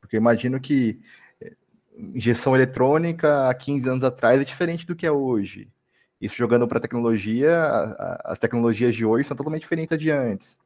[0.00, 1.00] Porque eu imagino que
[1.40, 1.52] eh,
[1.96, 5.68] injeção eletrônica há 15 anos atrás é diferente do que é hoje.
[6.20, 7.62] Isso jogando para a tecnologia,
[8.24, 10.58] as tecnologias de hoje são totalmente diferentes de antes.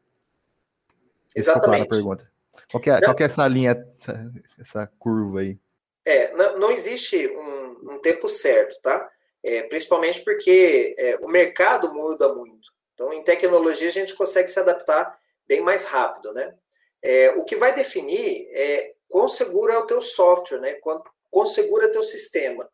[1.35, 1.87] Exatamente.
[1.87, 2.31] a pergunta.
[2.71, 5.59] Qual que, é, qual que é essa linha, essa, essa, curva aí?
[6.05, 9.11] É, não, não existe um, um, tempo certo, tá?
[9.43, 12.71] É, principalmente porque é, o mercado muda muito.
[12.95, 16.55] Então, em tecnologia, a gente consegue se adaptar bem mais rápido, né?
[17.03, 20.75] É, o que vai definir é quão seguro é o teu software, né?
[20.75, 22.69] Quão, quão seguro é o teu sistema.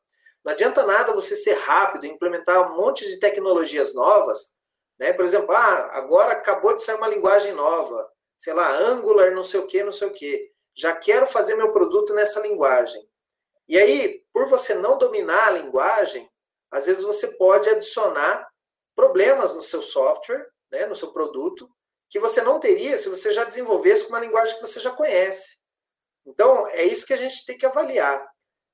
[0.45, 4.53] Não adianta nada você ser rápido, implementar um monte de tecnologias novas,
[4.99, 5.13] né?
[5.13, 9.61] Por exemplo, ah, agora acabou de sair uma linguagem nova, sei lá, Angular, não sei
[9.61, 10.53] o que, não sei o que.
[10.75, 13.07] Já quero fazer meu produto nessa linguagem.
[13.69, 16.31] E aí, por você não dominar a linguagem,
[16.71, 18.47] às vezes você pode adicionar
[18.95, 21.69] problemas no seu software, né, no seu produto,
[22.09, 25.59] que você não teria se você já desenvolvesse com uma linguagem que você já conhece.
[26.25, 28.27] Então, é isso que a gente tem que avaliar.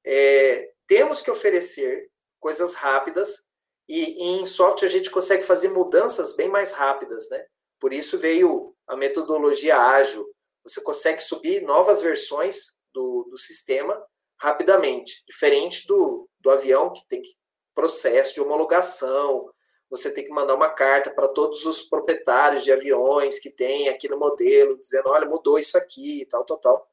[0.04, 2.10] É, temos que oferecer
[2.40, 3.46] coisas rápidas
[3.88, 7.44] e, e, em software a gente consegue fazer mudanças bem mais rápidas, né?
[7.78, 10.26] Por isso veio a metodologia ágil.
[10.64, 14.04] Você consegue subir novas versões do, do sistema
[14.38, 17.30] rapidamente, diferente do, do avião que tem que,
[17.74, 19.48] processo de homologação,
[19.88, 24.08] você tem que mandar uma carta para todos os proprietários de aviões que tem aqui
[24.08, 26.88] no modelo, dizendo, olha, mudou isso aqui, tal, tal, tal.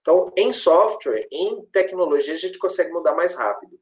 [0.00, 3.78] Então, em software, em tecnologia, a gente consegue mudar mais rápido.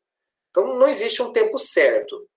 [0.51, 2.29] Então, não existe um tempo certo.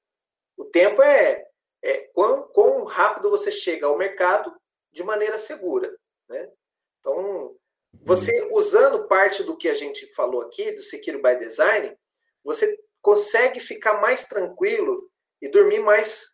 [0.57, 1.47] O tempo é
[1.83, 4.55] é, quão, quão rápido você chega ao mercado
[4.93, 5.93] de maneira segura.
[6.29, 6.49] Né?
[6.99, 7.55] Então,
[8.01, 11.95] você usando parte do que a gente falou aqui, do Secure by Design,
[12.43, 15.09] você consegue ficar mais tranquilo
[15.41, 16.25] e dormir mais,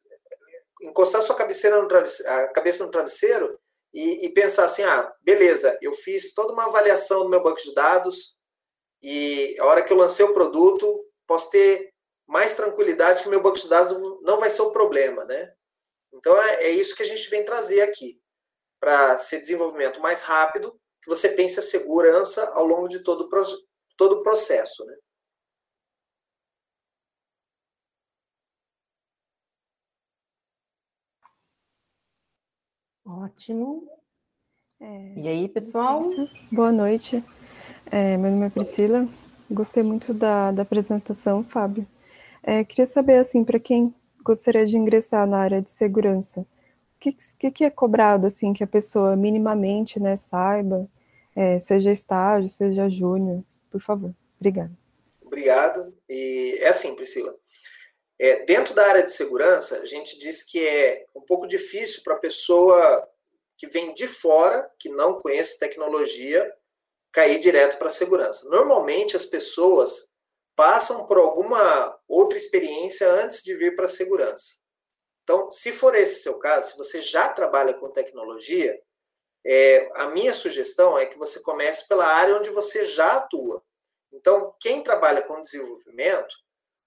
[0.81, 1.87] encostar sua cabeceira no
[2.27, 3.59] a cabeça no travesseiro
[3.93, 7.73] e, e, pensar assim, ah, beleza, eu fiz toda uma avaliação do meu banco de
[7.73, 8.35] dados
[9.01, 11.91] e a hora que eu lancei o produto, posso ter
[12.27, 15.51] mais tranquilidade que meu banco de dados não vai ser o problema, né?
[16.13, 18.21] Então é, é isso que a gente vem trazer aqui
[18.79, 23.29] para ser desenvolvimento mais rápido, que você pense a segurança ao longo de todo o,
[23.97, 24.95] todo o processo, né?
[33.05, 33.87] Ótimo.
[34.79, 36.03] É, e aí, pessoal?
[36.51, 37.23] Boa noite.
[37.91, 39.07] É, meu nome é Priscila.
[39.49, 41.87] Gostei muito da, da apresentação, Fábio.
[42.43, 46.45] É, queria saber, assim, para quem gostaria de ingressar na área de segurança,
[46.99, 50.89] que, que, que, é cobrado, assim, que a pessoa minimamente, né, saiba,
[51.35, 54.13] é, seja estágio, seja júnior, por favor.
[54.39, 54.71] Obrigada.
[55.21, 55.93] Obrigado.
[56.09, 57.33] E é assim, Priscila.
[58.17, 62.15] É, dentro da área de segurança, a gente diz que é um pouco difícil para
[62.15, 63.07] a pessoa
[63.57, 66.53] que vem de fora, que não conhece tecnologia,
[67.11, 68.47] cair direto para a segurança.
[68.49, 70.09] Normalmente, as pessoas
[70.55, 74.58] passam por alguma outra experiência antes de vir para a segurança.
[75.29, 78.81] Então, se for esse seu caso, se você já trabalha com tecnologia,
[79.45, 83.63] é, a minha sugestão é que você comece pela área onde você já atua.
[84.11, 86.35] Então, quem trabalha com desenvolvimento,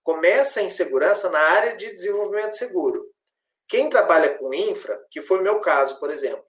[0.02, 3.08] começa em segurança na área de desenvolvimento seguro.
[3.68, 6.44] Quem trabalha com infra, que foi o meu caso, por exemplo,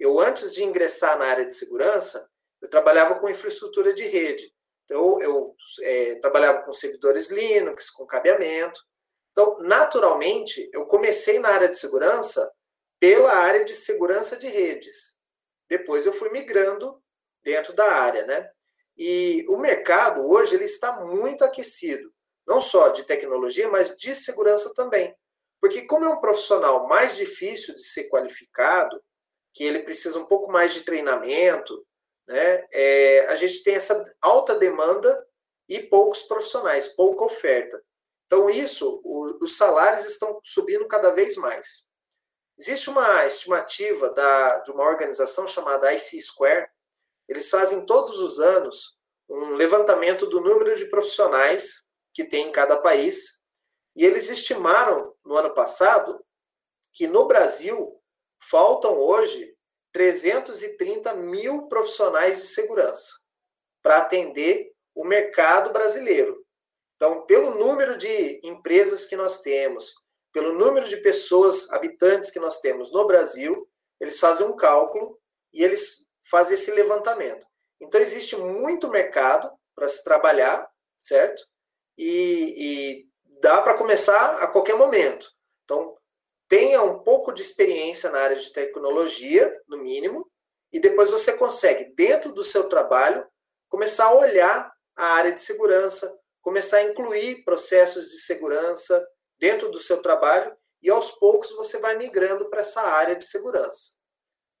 [0.00, 2.28] eu antes de ingressar na área de segurança,
[2.60, 4.52] eu trabalhava com infraestrutura de rede.
[4.84, 8.80] Então, eu é, trabalhava com servidores Linux, com cabeamento.
[9.36, 12.50] Então, naturalmente, eu comecei na área de segurança
[12.98, 15.14] pela área de segurança de redes.
[15.68, 16.98] Depois eu fui migrando
[17.44, 18.50] dentro da área, né?
[18.96, 22.10] E o mercado hoje ele está muito aquecido,
[22.46, 25.14] não só de tecnologia, mas de segurança também.
[25.60, 28.98] Porque como é um profissional mais difícil de ser qualificado,
[29.52, 31.86] que ele precisa um pouco mais de treinamento,
[32.26, 35.26] né, é, a gente tem essa alta demanda
[35.68, 37.82] e poucos profissionais, pouca oferta.
[38.26, 41.86] Então, isso, o, os salários estão subindo cada vez mais.
[42.58, 46.68] Existe uma estimativa da, de uma organização chamada IC Square,
[47.28, 48.96] eles fazem todos os anos
[49.28, 53.42] um levantamento do número de profissionais que tem em cada país,
[53.94, 56.24] e eles estimaram no ano passado
[56.92, 58.00] que no Brasil
[58.38, 59.54] faltam hoje
[59.92, 63.18] 330 mil profissionais de segurança
[63.82, 66.45] para atender o mercado brasileiro.
[66.96, 69.94] Então, pelo número de empresas que nós temos,
[70.32, 73.68] pelo número de pessoas, habitantes que nós temos no Brasil,
[74.00, 75.18] eles fazem um cálculo
[75.52, 77.46] e eles fazem esse levantamento.
[77.80, 80.68] Então, existe muito mercado para se trabalhar,
[80.98, 81.42] certo?
[81.98, 83.08] E, e
[83.40, 85.30] dá para começar a qualquer momento.
[85.64, 85.96] Então,
[86.48, 90.30] tenha um pouco de experiência na área de tecnologia, no mínimo,
[90.72, 93.26] e depois você consegue, dentro do seu trabalho,
[93.68, 99.04] começar a olhar a área de segurança, começar a incluir processos de segurança
[99.36, 103.96] dentro do seu trabalho e aos poucos você vai migrando para essa área de segurança.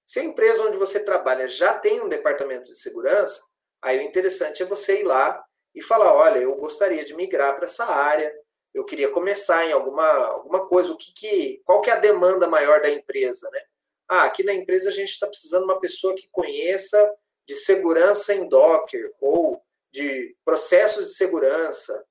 [0.04, 3.40] Se a empresa onde você trabalha já tem um departamento de segurança,
[3.80, 5.40] aí o interessante é você ir lá
[5.72, 8.34] e falar, olha, eu gostaria de migrar para essa área,
[8.74, 12.48] eu queria começar em alguma, alguma coisa, o que, que qual que é a demanda
[12.48, 13.60] maior da empresa, né?
[14.08, 17.14] Ah, aqui na empresa a gente está precisando de uma pessoa que conheça
[17.46, 19.64] de segurança em Docker ou
[19.96, 22.04] de processos de segurança.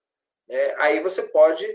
[0.47, 0.75] Né?
[0.79, 1.65] Aí você pode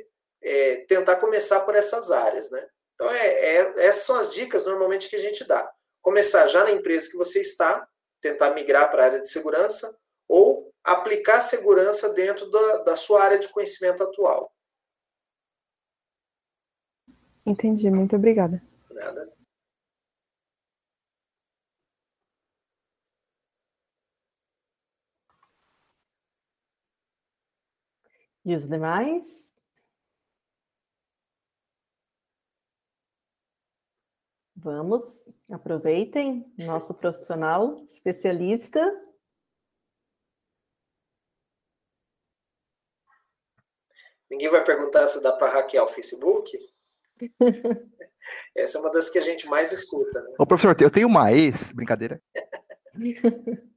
[0.43, 2.51] é, tentar começar por essas áreas.
[2.51, 2.69] Né?
[2.95, 5.73] Então, é, é, essas são as dicas normalmente que a gente dá.
[6.03, 7.89] Começar já na empresa que você está,
[8.21, 9.97] tentar migrar para a área de segurança,
[10.29, 14.53] ou aplicar segurança dentro da, da sua área de conhecimento atual.
[17.47, 18.63] Entendi, muito obrigada.
[18.91, 19.33] Nada.
[28.51, 29.55] E os demais?
[34.57, 38.81] Vamos, aproveitem, nosso profissional especialista.
[44.29, 46.51] Ninguém vai perguntar se dá para hackear o Facebook?
[48.57, 50.21] Essa é uma das que a gente mais escuta.
[50.23, 50.35] Né?
[50.37, 52.21] Ô, professor, eu tenho uma ex, brincadeira.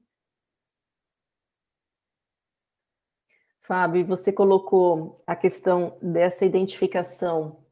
[3.63, 7.63] Fábio, você colocou a questão dessa identificação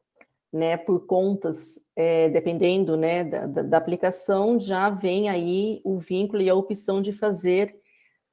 [0.50, 6.48] né, por contas, é, dependendo né, da, da, aplicação, já vem aí o vínculo e
[6.48, 7.78] a opção de fazer,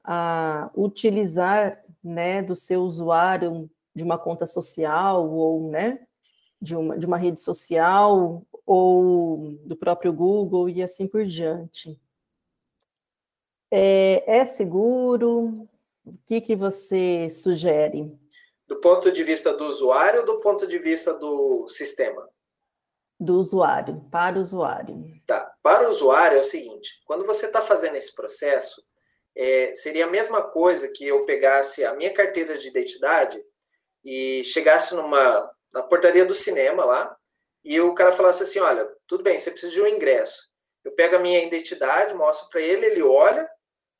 [0.04, 6.00] a, utilizar né, do seu usuário de uma conta social ou né,
[6.62, 12.00] de, uma, de uma rede social ou do próprio Google e assim por diante.
[13.70, 15.68] É, é seguro?
[16.10, 18.12] O que, que você sugere?
[18.68, 22.30] Do ponto de vista do usuário ou do ponto de vista do sistema?
[23.20, 25.04] Do usuário, para o usuário.
[25.26, 25.52] Tá.
[25.62, 28.82] Para o usuário é o seguinte: quando você está fazendo esse processo,
[29.36, 33.42] é, seria a mesma coisa que eu pegasse a minha carteira de identidade
[34.04, 37.16] e chegasse numa na portaria do cinema lá
[37.64, 40.50] e o cara falasse assim: olha, tudo bem, você precisa de um ingresso.
[40.84, 43.50] Eu pego a minha identidade, mostro para ele, ele olha,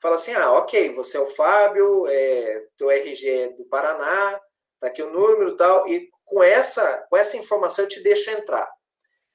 [0.02, 4.40] fala assim: ah, ok, você é o Fábio, é, teu RG é do Paraná,
[4.80, 8.30] tá aqui o número e tal, e com essa, com essa informação eu te deixo
[8.30, 8.70] entrar.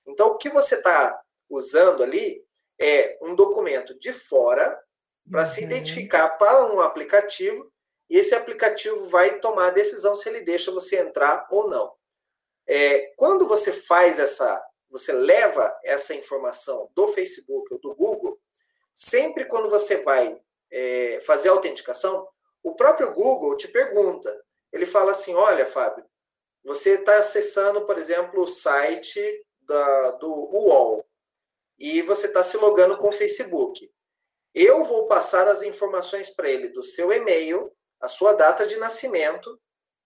[0.06, 2.44] Então, o que você está usando ali
[2.78, 4.78] é um documento de fora
[5.30, 5.46] para uhum.
[5.46, 7.70] se identificar para um aplicativo,
[8.08, 11.92] e esse aplicativo vai tomar a decisão se ele deixa você entrar ou não.
[12.66, 18.38] É, quando você faz essa, você leva essa informação do Facebook ou do Google,
[18.92, 20.40] sempre quando você vai
[20.74, 22.26] é, fazer a autenticação,
[22.62, 24.36] o próprio Google te pergunta.
[24.72, 26.04] Ele fala assim: olha, Fábio,
[26.64, 29.20] você está acessando, por exemplo, o site
[29.60, 31.06] da, do UOL
[31.78, 33.90] e você está se logando com o Facebook.
[34.52, 39.60] Eu vou passar as informações para ele do seu e-mail, a sua data de nascimento,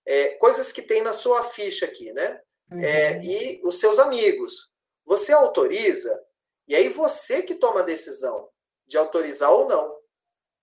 [0.07, 2.41] é, coisas que tem na sua ficha aqui, né?
[2.71, 2.83] Uhum.
[2.83, 4.71] É, e os seus amigos.
[5.05, 6.23] Você autoriza,
[6.66, 8.49] e aí você que toma a decisão
[8.87, 9.98] de autorizar ou não.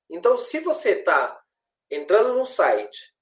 [0.09, 1.41] Então, se você está
[1.89, 3.13] entrando num site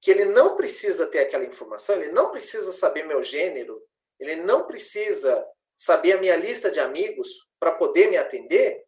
[0.00, 3.82] que ele não precisa ter aquela informação, ele não precisa saber meu gênero,
[4.18, 7.28] ele não precisa saber a minha lista de amigos
[7.58, 8.84] para poder me atender,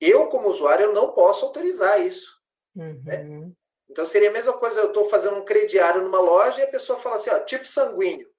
[0.00, 2.34] eu, como usuário, eu não posso autorizar isso.
[2.74, 2.84] Né?
[2.84, 3.02] Uhum.
[3.46, 3.52] Né?
[3.88, 6.98] Então, seria a mesma coisa, eu estou fazendo um crediário numa loja e a pessoa
[6.98, 8.30] fala assim, ó, tipo sanguíneo.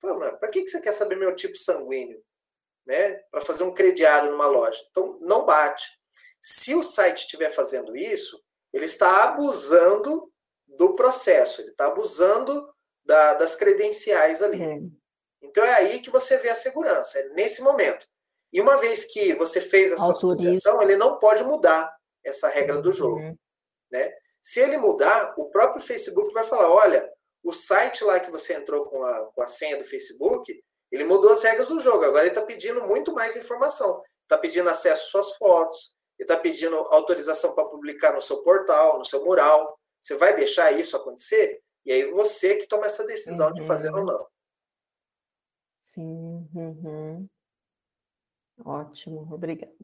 [0.00, 2.22] Para que, que você quer saber meu tipo sanguíneo?
[2.86, 3.14] Né?
[3.30, 4.80] Para fazer um crediário numa loja.
[4.90, 5.84] Então, não bate.
[6.44, 8.38] Se o site estiver fazendo isso,
[8.70, 10.30] ele está abusando
[10.66, 12.68] do processo, ele está abusando
[13.02, 14.62] da, das credenciais ali.
[14.62, 14.78] É.
[15.40, 18.06] Então é aí que você vê a segurança, é nesse momento.
[18.52, 21.90] E uma vez que você fez essa associação, ele não pode mudar
[22.22, 23.20] essa regra do jogo.
[23.20, 23.38] Uhum.
[23.90, 24.12] Né?
[24.42, 27.10] Se ele mudar, o próprio Facebook vai falar: olha,
[27.42, 30.62] o site lá que você entrou com a, com a senha do Facebook,
[30.92, 32.04] ele mudou as regras do jogo.
[32.04, 34.02] Agora ele está pedindo muito mais informação.
[34.22, 38.98] Está pedindo acesso às suas fotos, ele está pedindo autorização para publicar no seu portal,
[38.98, 39.78] no seu mural.
[40.00, 41.62] Você vai deixar isso acontecer?
[41.84, 43.54] E aí você que toma essa decisão uhum.
[43.54, 44.26] de fazer ou não.
[45.82, 46.48] Sim.
[46.54, 47.28] Uhum.
[48.64, 49.74] Ótimo, obrigada.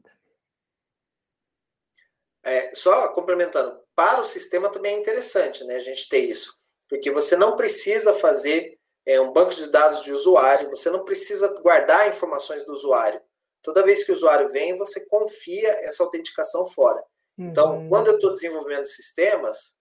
[2.43, 6.57] É, só complementando, para o sistema também é interessante né, a gente ter isso,
[6.89, 11.47] porque você não precisa fazer é um banco de dados de usuário, você não precisa
[11.61, 13.21] guardar informações do usuário.
[13.61, 17.03] Toda vez que o usuário vem, você confia essa autenticação fora.
[17.37, 17.89] Então, uhum.
[17.89, 19.77] quando eu estou desenvolvendo sistemas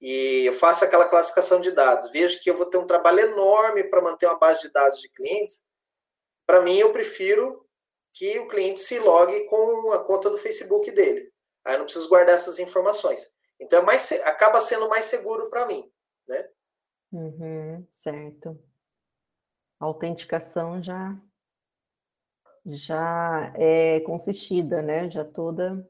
[0.00, 3.84] e eu faço aquela classificação de dados, vejo que eu vou ter um trabalho enorme
[3.84, 5.62] para manter uma base de dados de clientes,
[6.46, 7.64] para mim eu prefiro
[8.12, 11.32] que o cliente se logue com a conta do Facebook dele.
[11.64, 13.32] Aí eu não preciso guardar essas informações.
[13.60, 15.90] Então, é mais, acaba sendo mais seguro para mim,
[16.28, 16.48] né?
[17.12, 18.58] Uhum, certo.
[19.80, 21.16] A autenticação já
[22.64, 25.10] já é consistida, né?
[25.10, 25.86] Já toda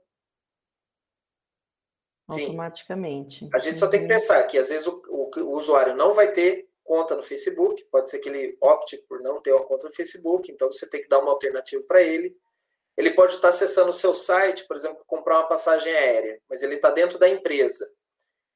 [2.31, 2.43] Sim.
[2.43, 3.49] automaticamente.
[3.53, 4.19] A gente só tem que uhum.
[4.19, 8.11] pensar que às vezes o, o, o, usuário não vai ter conta no Facebook, pode
[8.11, 11.09] ser que ele opte por não ter uma conta no Facebook, então você tem que
[11.09, 12.37] dar uma alternativa para ele.
[12.97, 16.77] Ele pode estar acessando o seu site, por exemplo, comprar uma passagem aérea, mas ele
[16.77, 17.91] está dentro da empresa.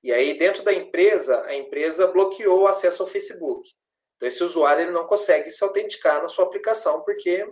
[0.03, 3.69] E aí, dentro da empresa, a empresa bloqueou o acesso ao Facebook.
[4.17, 7.51] Então, esse usuário ele não consegue se autenticar na sua aplicação, porque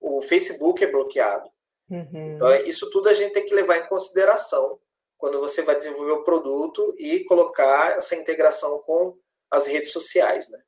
[0.00, 1.48] o Facebook é bloqueado.
[1.88, 2.34] Uhum.
[2.34, 4.78] Então, isso tudo a gente tem que levar em consideração
[5.18, 9.16] quando você vai desenvolver o produto e colocar essa integração com
[9.50, 10.58] as redes sociais, né?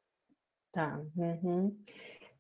[0.73, 1.01] Tá.
[1.17, 1.77] Uhum.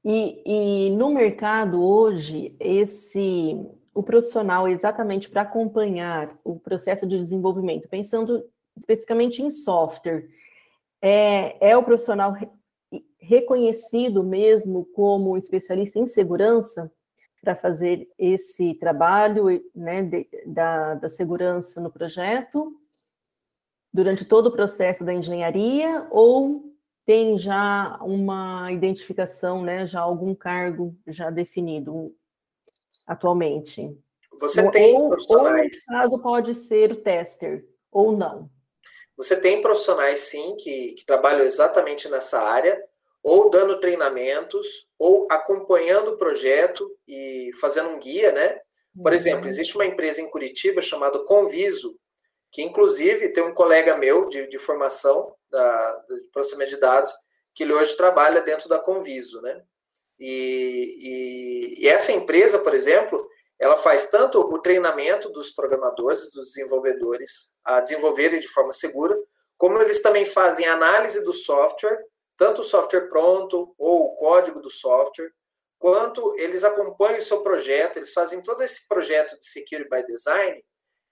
[0.05, 3.56] E, e no mercado hoje, esse
[3.94, 8.43] o profissional exatamente para acompanhar o processo de desenvolvimento, pensando
[8.77, 10.28] especificamente em software,
[11.01, 12.35] é, é o profissional
[13.19, 16.90] reconhecido mesmo como especialista em segurança
[17.40, 22.73] para fazer esse trabalho né, de, da, da segurança no projeto
[23.93, 26.73] durante todo o processo da engenharia ou
[27.05, 32.14] tem já uma identificação, né, já algum cargo já definido
[33.06, 33.97] atualmente?
[34.40, 35.77] Você tem ou, profissionais.
[35.89, 38.48] Ou, no caso, pode ser o tester, ou não.
[39.23, 42.82] Você tem profissionais, sim, que, que trabalham exatamente nessa área,
[43.23, 48.61] ou dando treinamentos, ou acompanhando o projeto e fazendo um guia, né?
[49.01, 49.49] Por exemplo, uhum.
[49.49, 51.97] existe uma empresa em Curitiba chamada Conviso,
[52.51, 57.12] que inclusive tem um colega meu de, de formação da, de processamento de dados,
[57.55, 59.62] que ele hoje trabalha dentro da Conviso, né?
[60.19, 63.27] E, e, e, essa empresa, por exemplo,
[63.62, 69.16] ela faz tanto o treinamento dos programadores, dos desenvolvedores, a desenvolverem de forma segura,
[69.56, 72.05] como eles também fazem análise do software,
[72.36, 75.30] tanto o software pronto ou o código do software,
[75.78, 80.60] quanto eles acompanham o seu projeto, eles fazem todo esse projeto de Security by Design,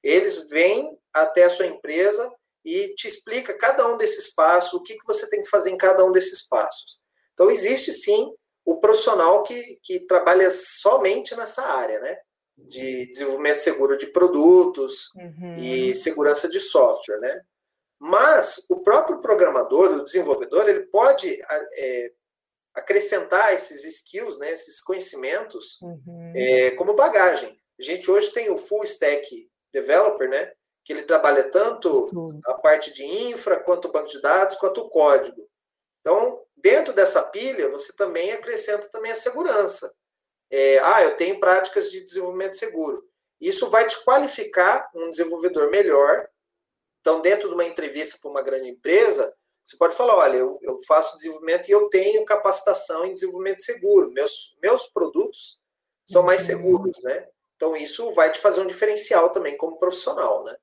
[0.02, 4.98] eles vêm até a sua empresa e te explica cada um desses passos, o que,
[4.98, 6.98] que você tem que fazer em cada um desses passos.
[7.32, 12.18] Então, existe sim o profissional que, que trabalha somente nessa área, né?
[12.66, 15.56] De desenvolvimento seguro de produtos uhum.
[15.56, 17.42] e segurança de software, né?
[17.98, 21.38] Mas o próprio programador, o desenvolvedor, ele pode
[21.76, 22.12] é,
[22.74, 26.32] acrescentar esses skills, né, esses conhecimentos, uhum.
[26.34, 27.54] é, como bagagem.
[27.78, 30.52] A gente hoje tem o full stack developer, né,
[30.84, 32.08] que ele trabalha tanto
[32.46, 35.46] a parte de infra, quanto o banco de dados, quanto o código.
[36.00, 39.92] Então, dentro dessa pilha, você também acrescenta também a segurança.
[40.50, 43.04] É, ah, eu tenho práticas de desenvolvimento seguro.
[43.40, 46.28] Isso vai te qualificar um desenvolvedor melhor.
[47.00, 50.78] Então, dentro de uma entrevista para uma grande empresa, você pode falar, olha, eu, eu,
[50.86, 54.10] faço desenvolvimento e eu tenho capacitação em desenvolvimento seguro.
[54.10, 55.60] Meus, meus produtos
[56.04, 56.46] são mais uhum.
[56.46, 57.28] seguros, né?
[57.56, 60.56] Então, isso vai te fazer um diferencial também como profissional, né?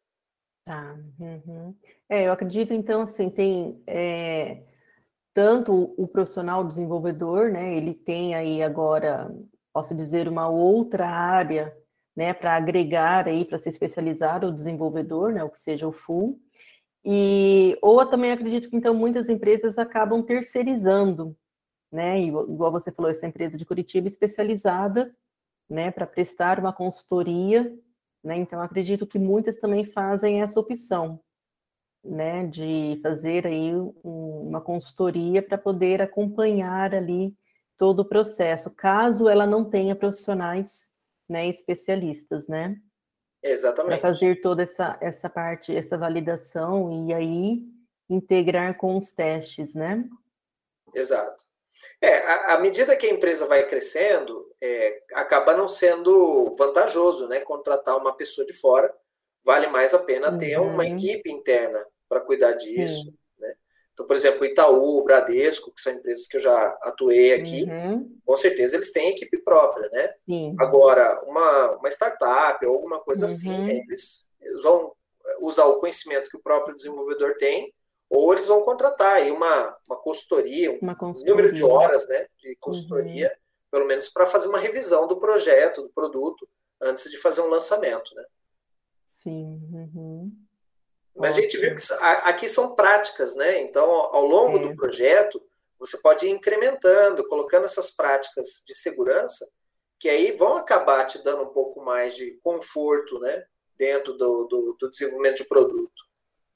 [0.65, 0.97] Tá.
[1.19, 1.75] Uhum.
[2.09, 4.63] É, eu acredito, então, assim, tem é,
[5.33, 9.31] tanto o profissional desenvolvedor, né, ele tem aí agora,
[9.77, 11.75] posso dizer, uma outra área,
[12.15, 16.39] né, para agregar aí, para se especializar o desenvolvedor, né, o que seja o full,
[17.05, 21.35] e, ou eu também acredito que, então, muitas empresas acabam terceirizando,
[21.91, 25.15] né, igual você falou, essa empresa de Curitiba especializada,
[25.69, 27.71] né, para prestar uma consultoria
[28.23, 28.37] né?
[28.37, 31.19] Então, acredito que muitas também fazem essa opção,
[32.03, 37.33] né, de fazer aí um, uma consultoria para poder acompanhar ali
[37.77, 40.89] todo o processo, caso ela não tenha profissionais,
[41.29, 42.79] né, especialistas, né?
[43.43, 43.99] Exatamente.
[43.99, 47.63] Para fazer toda essa, essa parte, essa validação e aí
[48.09, 50.03] integrar com os testes, né?
[50.93, 51.43] Exato.
[52.01, 57.39] É, à medida que a empresa vai crescendo, é, acaba não sendo vantajoso, né?
[57.41, 58.93] Contratar uma pessoa de fora.
[59.43, 60.37] Vale mais a pena uhum.
[60.37, 63.05] ter uma equipe interna para cuidar disso.
[63.05, 63.13] Né?
[63.97, 68.15] Então, por exemplo, Itaú, Bradesco, que são empresas que eu já atuei aqui, uhum.
[68.23, 70.07] com certeza eles têm equipe própria, né?
[70.23, 70.55] Sim.
[70.59, 73.63] Agora, uma, uma startup ou alguma coisa assim, uhum.
[73.63, 74.93] assim, eles, eles vão
[75.41, 77.73] usar o conhecimento que o próprio desenvolvedor tem
[78.07, 81.33] ou eles vão contratar aí uma, uma consultoria, uma consultoria.
[81.33, 83.35] um número de horas né, de consultoria, uhum.
[83.71, 86.47] pelo menos para fazer uma revisão do projeto, do produto,
[86.79, 88.13] antes de fazer um lançamento.
[88.13, 88.23] Né?
[89.07, 89.59] Sim.
[89.73, 90.46] Uhum.
[91.17, 91.81] Mas a gente viu que
[92.23, 93.61] aqui são práticas, né?
[93.61, 94.61] Então, ao longo é.
[94.61, 95.41] do projeto,
[95.79, 99.47] você pode ir incrementando, colocando essas práticas de segurança,
[99.99, 103.45] que aí vão acabar te dando um pouco mais de conforto, né?
[103.75, 106.07] Dentro do, do, do desenvolvimento de produto.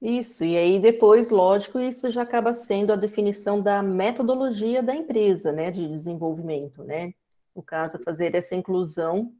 [0.01, 5.51] Isso, e aí depois, lógico, isso já acaba sendo a definição da metodologia da empresa,
[5.51, 7.13] né, de desenvolvimento, né?
[7.55, 9.31] No caso, fazer essa inclusão,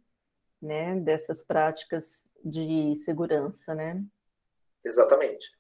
[0.62, 4.04] né, dessas práticas de segurança, né?
[4.84, 5.52] Exatamente.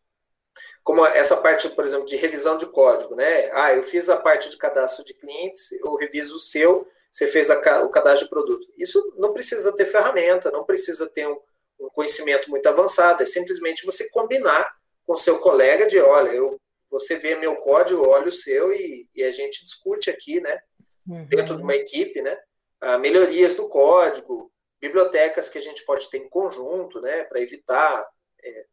[0.83, 3.49] Como essa parte, por exemplo, de revisão de código, né?
[3.53, 7.49] Ah, eu fiz a parte de cadastro de clientes, eu reviso o seu, você fez
[7.49, 8.67] a, o cadastro de produto.
[8.77, 11.39] Isso não precisa ter ferramenta, não precisa ter um,
[11.79, 14.73] um conhecimento muito avançado, é simplesmente você combinar
[15.05, 19.23] com seu colega de, olha, eu, você vê meu código, olha o seu e, e
[19.23, 20.61] a gente discute aqui, né?
[21.07, 21.25] Uhum.
[21.25, 22.37] Dentro de uma equipe, né?
[22.79, 27.23] Ah, melhorias do código, bibliotecas que a gente pode ter em conjunto, né?
[27.25, 28.07] Para evitar
[28.43, 28.65] é,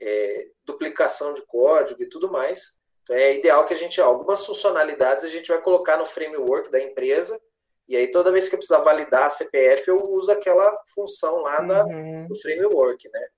[0.00, 2.78] é, duplicação de código e tudo mais.
[3.02, 6.80] Então é ideal que a gente, algumas funcionalidades a gente vai colocar no framework da
[6.80, 7.40] empresa,
[7.88, 11.60] e aí toda vez que eu precisar validar a CPF, eu uso aquela função lá
[11.60, 12.26] da, uhum.
[12.28, 13.28] do framework, né?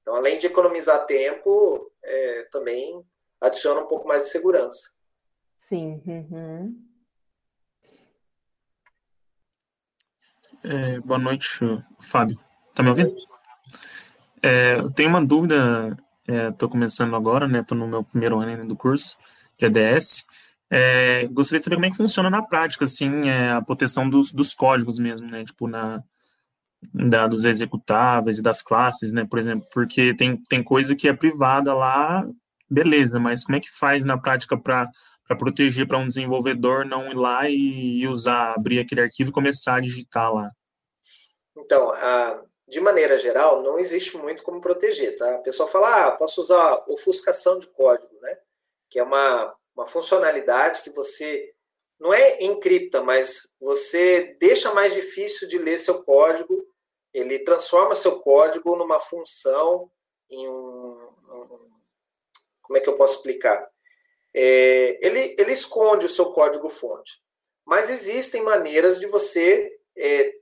[0.00, 3.02] Então, além de economizar tempo, é, também
[3.40, 4.90] adiciona um pouco mais de segurança.
[5.60, 6.02] Sim.
[6.06, 6.84] Uhum.
[10.64, 11.60] É, boa noite,
[12.00, 12.38] Fábio.
[12.74, 13.14] Tá me ouvindo?
[14.44, 15.96] É, eu tenho uma dúvida,
[16.28, 17.60] estou é, começando agora, né?
[17.60, 19.16] Estou no meu primeiro ano do curso
[19.58, 20.22] de ADS.
[20.68, 24.32] É, gostaria de saber como é que funciona na prática, assim, é, a proteção dos,
[24.32, 25.46] dos códigos mesmo, né?
[25.46, 26.02] Tipo, na,
[26.92, 29.24] da, dos executáveis e das classes, né?
[29.24, 32.22] Por exemplo, porque tem, tem coisa que é privada lá,
[32.70, 34.90] beleza, mas como é que faz na prática para
[35.38, 39.80] proteger para um desenvolvedor não ir lá e usar, abrir aquele arquivo e começar a
[39.80, 40.50] digitar lá?
[41.56, 45.34] Então, a, de maneira geral, não existe muito como proteger, tá?
[45.34, 48.38] A pessoa fala, ah, posso usar ofuscação de código, né?
[48.88, 51.52] Que é uma, uma funcionalidade que você
[52.00, 56.66] não é encripta, mas você deixa mais difícil de ler seu código,
[57.12, 59.90] ele transforma seu código numa função
[60.28, 61.74] em um, um
[62.62, 63.70] como é que eu posso explicar?
[64.32, 67.22] É, ele, ele esconde o seu código fonte,
[67.64, 70.34] mas existem maneiras de você é,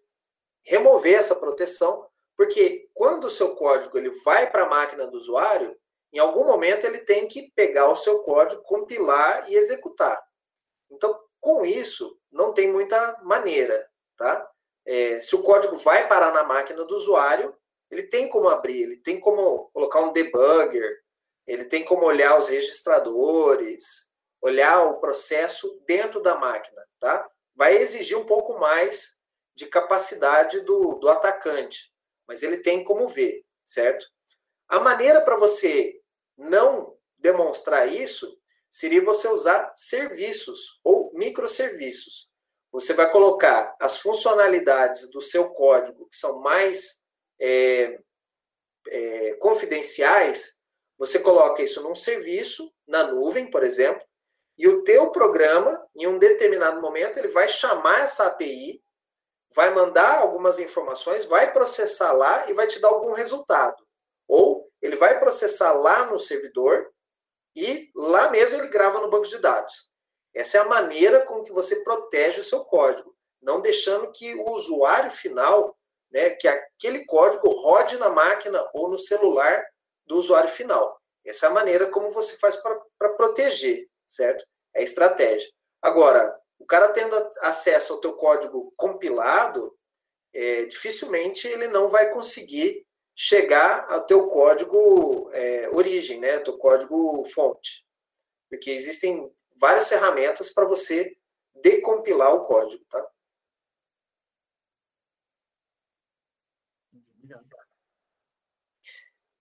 [0.63, 2.07] remover essa proteção
[2.43, 5.79] porque quando o seu código ele vai para a máquina do usuário,
[6.13, 10.21] em algum momento ele tem que pegar o seu código, compilar e executar.
[10.91, 14.51] Então, com isso, não tem muita maneira, tá?
[14.85, 17.57] É, se o código vai parar na máquina do usuário,
[17.89, 20.99] ele tem como abrir, ele tem como colocar um debugger,
[21.47, 24.11] ele tem como olhar os registradores,
[24.41, 27.25] olhar o processo dentro da máquina, tá?
[27.55, 29.21] Vai exigir um pouco mais
[29.55, 31.92] de capacidade do, do atacante
[32.27, 34.07] mas ele tem como ver, certo?
[34.69, 36.01] A maneira para você
[36.37, 38.39] não demonstrar isso
[38.71, 42.29] seria você usar serviços ou microserviços.
[42.71, 47.03] Você vai colocar as funcionalidades do seu código que são mais
[47.39, 47.99] é,
[48.89, 50.59] é, confidenciais,
[50.97, 54.03] você coloca isso num serviço, na nuvem, por exemplo,
[54.57, 58.83] e o teu programa, em um determinado momento, ele vai chamar essa API
[59.55, 63.77] vai mandar algumas informações, vai processar lá e vai te dar algum resultado.
[64.29, 66.91] Ou ele vai processar lá no servidor
[67.55, 69.91] e lá mesmo ele grava no banco de dados.
[70.35, 74.51] Essa é a maneira com que você protege o seu código, não deixando que o
[74.53, 75.77] usuário final,
[76.11, 79.63] né, que aquele código rode na máquina ou no celular
[80.07, 80.99] do usuário final.
[81.25, 84.45] Essa é a maneira como você faz para proteger, certo?
[84.75, 85.49] É a estratégia.
[85.81, 89.77] Agora, o cara tendo acesso ao teu código compilado,
[90.33, 92.87] é, dificilmente ele não vai conseguir
[93.17, 97.85] chegar ao teu código é, origem, né, teu código fonte,
[98.49, 101.17] porque existem várias ferramentas para você
[101.61, 103.11] decompilar o código, tá?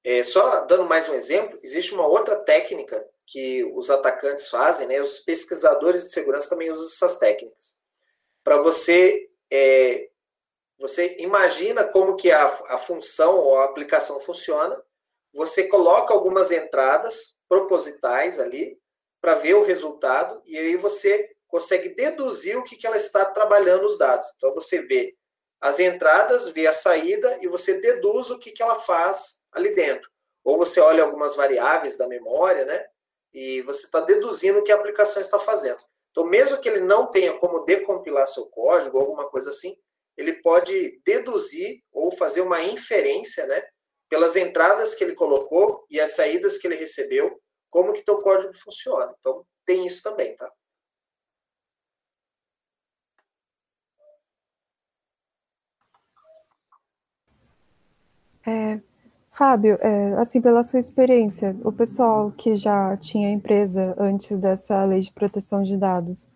[0.04, 5.00] É, só dando mais um exemplo, existe uma outra técnica que os atacantes fazem, né?
[5.00, 7.74] Os pesquisadores de segurança também usam essas técnicas.
[8.44, 10.10] Para você, é,
[10.78, 14.82] você imagina como que a, a função ou a aplicação funciona,
[15.34, 18.78] você coloca algumas entradas propositais ali
[19.22, 23.86] para ver o resultado e aí você consegue deduzir o que, que ela está trabalhando
[23.86, 24.28] os dados.
[24.36, 25.16] Então você vê
[25.62, 30.10] as entradas, vê a saída e você deduz o que, que ela faz ali dentro.
[30.44, 32.86] Ou você olha algumas variáveis da memória, né?
[33.34, 35.82] E você está deduzindo o que a aplicação está fazendo.
[36.12, 39.78] Então, mesmo que ele não tenha como decompilar seu código, alguma coisa assim,
[40.18, 43.64] ele pode deduzir ou fazer uma inferência, né,
[44.10, 48.54] pelas entradas que ele colocou e as saídas que ele recebeu, como que teu código
[48.54, 49.16] funciona.
[49.20, 50.52] Então, tem isso também, tá?
[58.46, 58.82] É,
[59.42, 65.00] Fábio, é, assim, pela sua experiência, o pessoal que já tinha empresa antes dessa lei
[65.00, 66.30] de proteção de dados,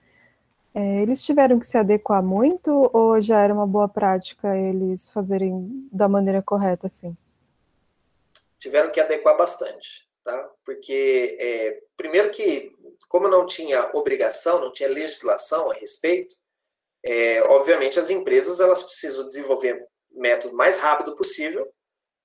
[0.74, 5.88] é, eles tiveram que se adequar muito ou já era uma boa prática eles fazerem
[5.92, 7.16] da maneira correta, assim?
[8.58, 10.50] Tiveram que adequar bastante, tá?
[10.66, 12.76] Porque, é, primeiro que,
[13.08, 16.36] como não tinha obrigação, não tinha legislação a respeito,
[17.04, 21.72] é, obviamente as empresas elas precisam desenvolver método mais rápido possível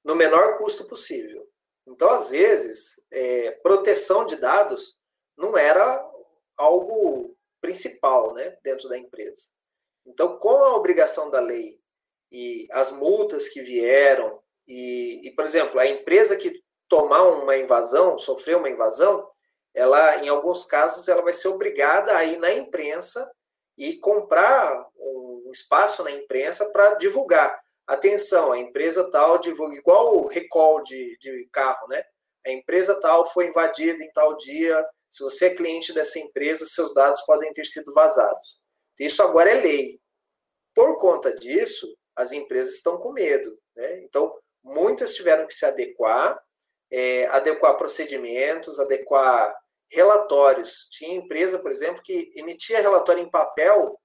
[0.04, 1.46] no menor custo possível.
[1.86, 4.96] Então, às vezes, é, proteção de dados
[5.36, 6.08] não era
[6.56, 9.48] algo principal né, dentro da empresa.
[10.06, 11.80] Então, com a obrigação da lei
[12.30, 18.18] e as multas que vieram, e, e, por exemplo, a empresa que tomar uma invasão,
[18.18, 19.28] sofrer uma invasão,
[19.74, 23.30] ela, em alguns casos, ela vai ser obrigada a ir na imprensa
[23.76, 27.59] e comprar um espaço na imprensa para divulgar
[27.94, 32.02] atenção, a empresa tal divulga, igual o recall de, de carro, né?
[32.46, 36.94] A empresa tal foi invadida em tal dia, se você é cliente dessa empresa, seus
[36.94, 38.58] dados podem ter sido vazados.
[38.98, 40.00] Isso agora é lei.
[40.74, 43.58] Por conta disso, as empresas estão com medo.
[43.74, 44.02] Né?
[44.04, 46.40] Então, muitas tiveram que se adequar,
[46.90, 49.54] é, adequar procedimentos, adequar
[49.90, 50.88] relatórios.
[50.92, 53.99] Tinha empresa, por exemplo, que emitia relatório em papel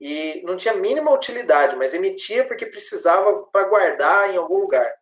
[0.00, 4.92] e não tinha mínima utilidade, mas emitia porque precisava para guardar em algum lugar.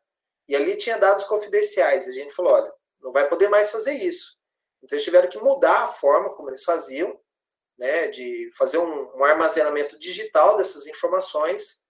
[0.48, 2.08] E ali tinha dados confidenciais.
[2.08, 4.36] A gente falou: olha, não vai poder mais fazer isso.
[4.82, 7.18] Então eles tiveram que mudar a forma como eles faziam,
[7.78, 11.82] né, de fazer um, um armazenamento digital dessas informações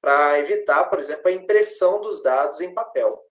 [0.00, 3.22] para evitar, por exemplo, a impressão dos dados em papel.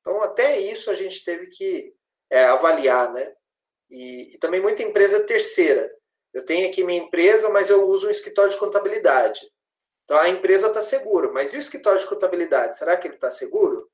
[0.00, 1.94] Então até isso a gente teve que
[2.30, 3.32] é, avaliar, né?
[3.90, 5.90] E, e também muita empresa terceira
[6.32, 9.40] eu tenho aqui minha empresa, mas eu uso um escritório de contabilidade.
[10.04, 12.78] Então a empresa está segura, mas e o escritório de contabilidade?
[12.78, 13.90] Será que ele está seguro?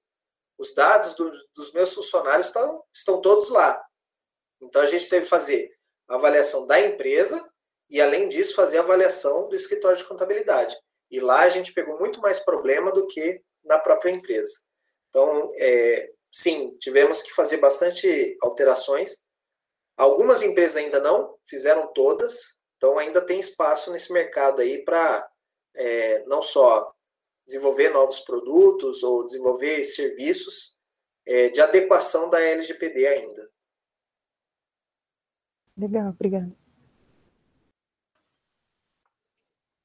[0.57, 3.85] Os dados do, dos meus funcionários estão, estão todos lá.
[4.61, 5.75] Então a gente teve que fazer
[6.09, 7.45] a avaliação da empresa
[7.91, 10.77] e, além disso, fazer a avaliação do escritório de contabilidade.
[11.11, 14.55] E lá a gente pegou muito mais problema do que na própria empresa.
[15.09, 19.23] Então, é, sim, tivemos que fazer bastante alterações
[19.97, 25.29] Algumas empresas ainda não, fizeram todas, então ainda tem espaço nesse mercado aí para
[25.75, 26.93] é, não só
[27.47, 30.75] desenvolver novos produtos ou desenvolver serviços
[31.27, 33.51] é, de adequação da LGPD ainda.
[35.77, 36.57] Legal, obrigada.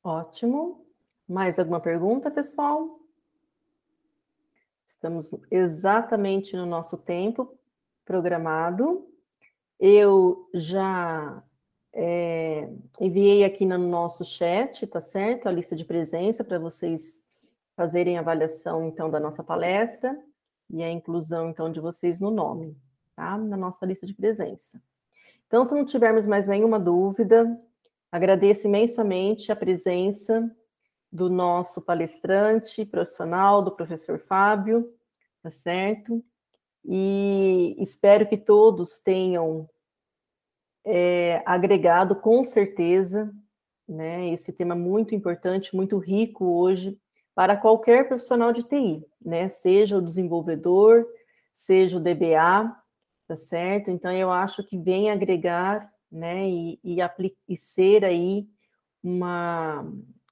[0.03, 0.86] Ótimo.
[1.27, 2.99] Mais alguma pergunta, pessoal?
[4.88, 7.57] Estamos exatamente no nosso tempo
[8.03, 9.09] programado.
[9.80, 11.41] Eu já
[11.93, 12.69] é,
[12.99, 15.47] enviei aqui no nosso chat, tá certo?
[15.47, 17.22] A lista de presença para vocês
[17.76, 20.18] fazerem avaliação, então, da nossa palestra
[20.69, 22.76] e a inclusão, então, de vocês no nome,
[23.15, 23.38] tá?
[23.38, 24.81] Na nossa lista de presença.
[25.47, 27.60] Então, se não tivermos mais nenhuma dúvida,
[28.11, 30.53] agradeço imensamente a presença
[31.11, 34.93] do nosso palestrante profissional, do professor Fábio,
[35.41, 36.23] tá certo?
[36.85, 39.69] E espero que todos tenham
[40.85, 43.31] é, agregado com certeza,
[43.88, 46.97] né, esse tema muito importante, muito rico hoje
[47.35, 51.06] para qualquer profissional de TI, né, seja o desenvolvedor,
[51.53, 52.76] seja o DBA,
[53.27, 53.89] tá certo?
[53.91, 56.97] Então eu acho que vem agregar, né, e, e,
[57.47, 58.47] e ser aí
[59.03, 59.85] uma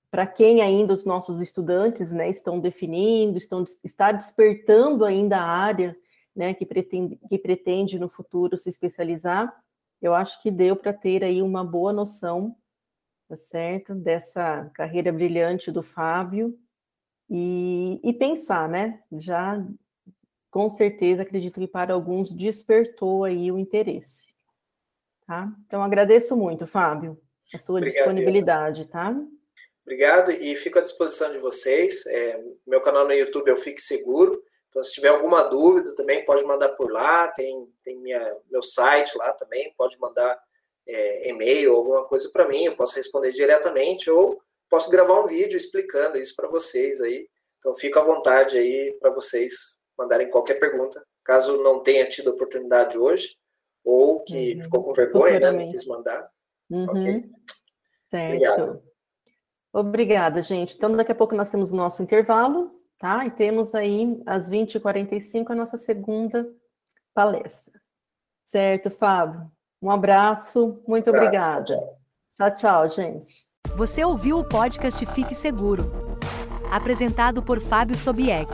[0.09, 5.95] para quem ainda os nossos estudantes, né, estão definindo, estão está despertando ainda a área
[6.37, 9.51] né, que pretende, que pretende no futuro se especializar,
[9.99, 12.55] eu acho que deu para ter aí uma boa noção,
[13.27, 16.55] tá certo, dessa carreira brilhante do Fábio
[17.27, 19.65] e, e pensar, né, já
[20.51, 24.27] com certeza acredito que para alguns despertou aí o interesse,
[25.25, 25.51] tá?
[25.65, 27.19] Então agradeço muito, Fábio,
[27.51, 29.19] a sua Obrigado, disponibilidade, tá?
[29.81, 32.05] Obrigado e fico à disposição de vocês.
[32.05, 34.43] É, meu canal no YouTube é o Fique Seguro.
[34.69, 39.17] Então, se tiver alguma dúvida também, pode mandar por lá, tem, tem minha, meu site
[39.17, 40.39] lá também, pode mandar
[40.87, 45.57] é, e-mail, alguma coisa para mim, eu posso responder diretamente, ou posso gravar um vídeo
[45.57, 47.27] explicando isso para vocês aí.
[47.57, 51.03] Então, fica à vontade aí para vocês mandarem qualquer pergunta.
[51.23, 53.35] Caso não tenha tido oportunidade hoje,
[53.83, 54.63] ou que uhum.
[54.63, 56.29] ficou com vergonha, né, não quis mandar.
[56.69, 56.85] Uhum.
[56.85, 57.25] Ok.
[58.09, 58.33] Certo.
[58.33, 58.83] Obrigado.
[59.73, 60.75] Obrigada, gente.
[60.75, 63.25] Então, daqui a pouco nós temos o nosso intervalo, tá?
[63.25, 66.47] E temos aí, às 20h45, a nossa segunda
[67.13, 67.73] palestra.
[68.45, 69.51] Certo, Fábio?
[69.81, 71.77] Um abraço, muito um abraço, obrigada.
[72.35, 73.45] Tchau, tchau, gente.
[73.75, 75.91] Você ouviu o podcast Fique Seguro,
[76.71, 78.51] apresentado por Fábio Sobieck.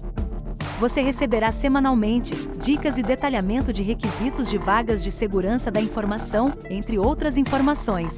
[0.79, 6.99] Você receberá semanalmente dicas e detalhamento de requisitos de vagas de segurança da informação, entre
[6.99, 8.15] outras informações.